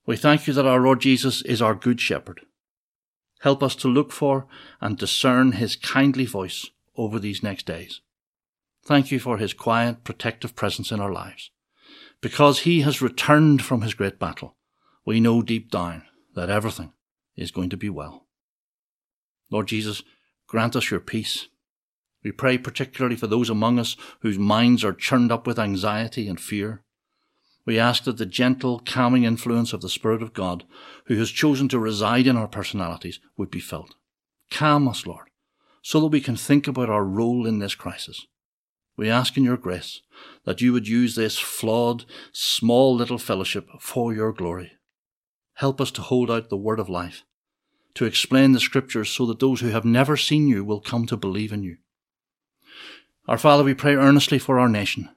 We 0.05 0.15
thank 0.15 0.47
you 0.47 0.53
that 0.53 0.65
our 0.65 0.79
Lord 0.79 1.01
Jesus 1.01 1.41
is 1.41 1.61
our 1.61 1.75
good 1.75 1.99
shepherd 1.99 2.41
Help 3.39 3.63
us 3.63 3.75
to 3.75 3.87
look 3.87 4.11
for 4.11 4.47
and 4.81 4.97
discern 4.97 5.53
his 5.53 5.75
kindly 5.75 6.25
voice 6.25 6.69
over 6.95 7.19
these 7.19 7.41
next 7.41 7.65
days. 7.65 8.01
Thank 8.83 9.11
you 9.11 9.19
for 9.19 9.37
his 9.37 9.53
quiet, 9.53 10.03
protective 10.03 10.55
presence 10.55 10.91
in 10.91 10.99
our 10.99 11.11
lives. 11.11 11.51
Because 12.21 12.59
he 12.59 12.81
has 12.81 13.01
returned 13.01 13.61
from 13.61 13.81
his 13.81 13.93
great 13.93 14.19
battle, 14.19 14.55
we 15.05 15.19
know 15.19 15.41
deep 15.41 15.71
down 15.71 16.03
that 16.35 16.49
everything 16.49 16.93
is 17.35 17.51
going 17.51 17.69
to 17.69 17.77
be 17.77 17.89
well. 17.89 18.27
Lord 19.49 19.67
Jesus, 19.67 20.03
grant 20.47 20.75
us 20.75 20.91
your 20.91 20.99
peace. 20.99 21.47
We 22.23 22.31
pray 22.31 22.57
particularly 22.57 23.15
for 23.15 23.27
those 23.27 23.49
among 23.49 23.79
us 23.79 23.95
whose 24.19 24.37
minds 24.37 24.83
are 24.83 24.93
churned 24.93 25.31
up 25.31 25.47
with 25.47 25.57
anxiety 25.57 26.27
and 26.27 26.39
fear. 26.39 26.83
We 27.69 27.77
ask 27.77 28.05
that 28.05 28.17
the 28.17 28.25
gentle, 28.25 28.79
calming 28.79 29.25
influence 29.25 29.73
of 29.73 29.81
the 29.81 29.89
Spirit 29.89 30.23
of 30.23 30.33
God, 30.33 30.63
who 31.05 31.17
has 31.17 31.29
chosen 31.29 31.69
to 31.69 31.77
reside 31.77 32.25
in 32.25 32.35
our 32.35 32.47
personalities, 32.47 33.19
would 33.37 33.51
be 33.51 33.59
felt. 33.59 33.93
Calm 34.49 34.87
us, 34.87 35.05
Lord, 35.05 35.27
so 35.83 35.99
that 35.99 36.07
we 36.07 36.19
can 36.19 36.35
think 36.35 36.67
about 36.67 36.89
our 36.89 37.05
role 37.05 37.45
in 37.45 37.59
this 37.59 37.75
crisis. 37.75 38.25
We 38.97 39.07
ask 39.07 39.37
in 39.37 39.43
your 39.43 39.55
grace 39.55 40.01
that 40.45 40.61
you 40.61 40.73
would 40.73 40.87
use 40.87 41.13
this 41.13 41.37
flawed, 41.37 42.05
small 42.31 42.95
little 42.95 43.19
fellowship 43.19 43.69
for 43.79 44.15
your 44.15 44.33
glory. 44.33 44.71
Help 45.53 45.79
us 45.79 45.91
to 45.91 46.01
hold 46.01 46.31
out 46.31 46.49
the 46.49 46.57
word 46.57 46.79
of 46.79 46.89
life, 46.89 47.23
to 47.93 48.05
explain 48.05 48.53
the 48.53 48.59
scriptures 48.59 49.11
so 49.11 49.27
that 49.27 49.39
those 49.39 49.61
who 49.61 49.69
have 49.69 49.85
never 49.85 50.17
seen 50.17 50.47
you 50.47 50.65
will 50.65 50.81
come 50.81 51.05
to 51.05 51.15
believe 51.15 51.53
in 51.53 51.61
you. 51.61 51.77
Our 53.27 53.37
Father, 53.37 53.63
we 53.63 53.75
pray 53.75 53.93
earnestly 53.93 54.39
for 54.39 54.59
our 54.59 54.69
nation 54.69 55.09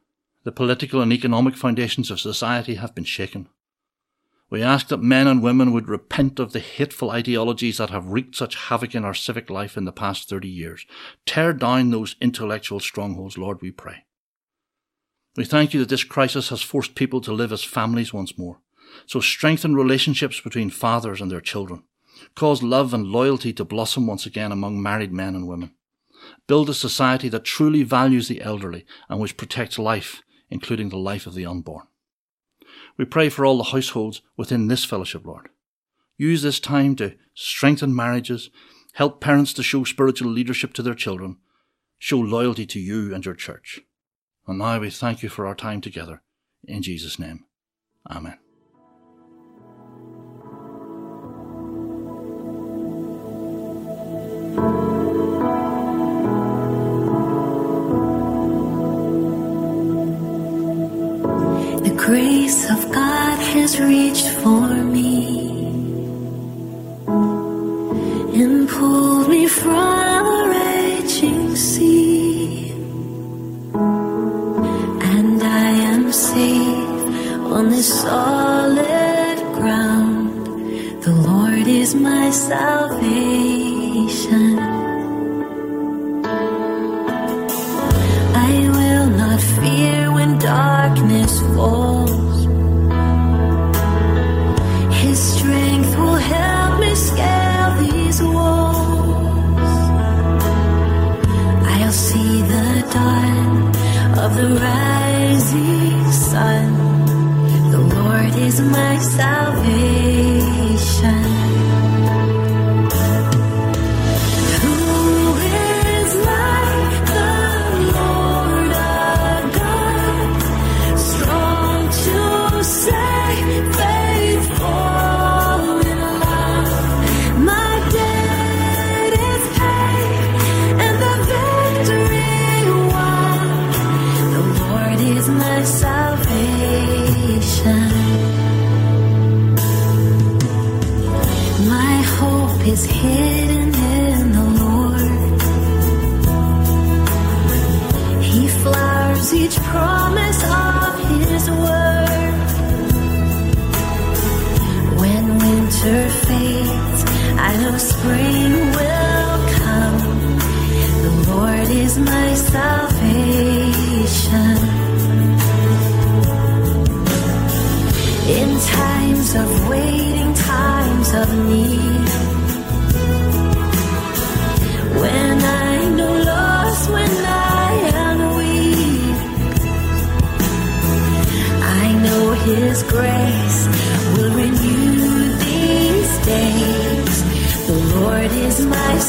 the 0.45 0.53
political 0.53 1.01
and 1.01 1.13
economic 1.13 1.57
foundations 1.57 2.11
of 2.11 2.21
society 2.21 2.75
have 2.75 2.95
been 2.95 3.05
shaken. 3.05 3.49
We 4.51 4.63
ask 4.63 4.89
that 4.89 4.99
men 4.99 5.27
and 5.29 5.43
women 5.43 5.73
would 5.73 5.89
repent 5.89 6.39
of 6.39 6.53
the 6.53 6.61
hateful 6.61 7.11
ideologies 7.11 7.79
that 7.79 7.91
have 7.91 8.09
wreaked 8.09 8.37
such 8.37 8.57
havoc 8.57 8.95
in 8.95 9.05
our 9.05 9.15
civic 9.15 9.49
life 9.49 9.79
in 9.79 9.87
the 9.87 9.93
past 9.93 10.29
30 10.29 10.49
years. 10.49 10.85
Tear 11.25 11.55
down 11.55 11.91
those 11.91 12.17
intellectual 12.21 12.79
strongholds, 12.79 13.39
Lord, 13.39 13.63
we 13.63 13.71
pray. 13.71 14.05
We 15.37 15.45
thank 15.47 15.73
you 15.73 15.81
that 15.81 15.89
this 15.89 16.05
crisis 16.05 16.51
has 16.51 16.61
forced 16.61 16.95
people 16.95 17.23
to 17.23 17.33
live 17.33 17.53
as 17.53 17.65
families 17.65 18.13
once 18.13 18.37
more. 18.37 18.59
So 19.07 19.21
strengthen 19.21 19.75
relationships 19.75 20.39
between 20.41 20.69
fathers 20.69 21.23
and 21.23 21.31
their 21.31 21.41
children. 21.41 21.85
Cause 22.35 22.63
love 22.63 22.93
and 22.93 23.07
loyalty 23.07 23.55
to 23.55 23.65
blossom 23.65 24.07
once 24.07 24.27
again 24.27 24.53
among 24.53 24.83
married 24.83 25.13
men 25.13 25.35
and 25.35 25.49
women. 25.49 25.73
Build 26.47 26.69
a 26.69 26.75
society 26.75 27.31
that 27.31 27.45
truly 27.45 27.85
values 27.85 28.29
the 28.29 28.43
elderly 28.43 28.85
and 29.09 29.19
which 29.19 29.39
protects 29.39 29.79
life 29.79 30.23
including 30.53 30.91
the 30.91 30.99
life 30.99 31.27
of 31.27 31.35
the 31.35 31.47
unborn. 31.47 31.87
We 32.99 33.07
pray 33.07 33.31
for 33.31 33.47
all 33.47 33.57
the 33.57 33.73
households 33.73 34.21
within 34.37 34.69
this 34.69 34.85
fellowship, 34.85 35.25
Lord. 35.25 35.49
Use 36.19 36.43
this 36.43 36.61
time 36.61 36.95
to 36.97 37.15
strengthen 37.35 37.97
marriages, 37.97 38.51
help 38.93 39.19
parents 39.19 39.55
to 39.55 39.63
show 39.63 39.83
spiritual 39.85 40.31
leadership 40.31 40.75
to 40.75 40.83
their 40.83 40.95
children, 40.95 41.39
show 41.99 42.19
loyalty 42.19 42.67
to 42.67 42.79
you 42.79 43.15
and 43.15 43.25
your 43.25 43.35
church. 43.35 43.81
And 44.47 44.59
now 44.59 44.79
we 44.79 44.91
thank 44.91 45.23
you 45.23 45.31
for 45.31 45.47
our 45.47 45.55
time 45.55 45.81
together. 45.81 46.21
In 46.65 46.83
Jesus' 46.83 47.19
name, 47.19 47.47
Amen. 48.11 48.39
grace 62.13 62.69
of 62.69 62.91
God 62.93 63.39
has 63.39 63.81
reached 63.81 64.29
for 64.43 64.69
me. 64.69 64.92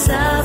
myself. 0.07 0.42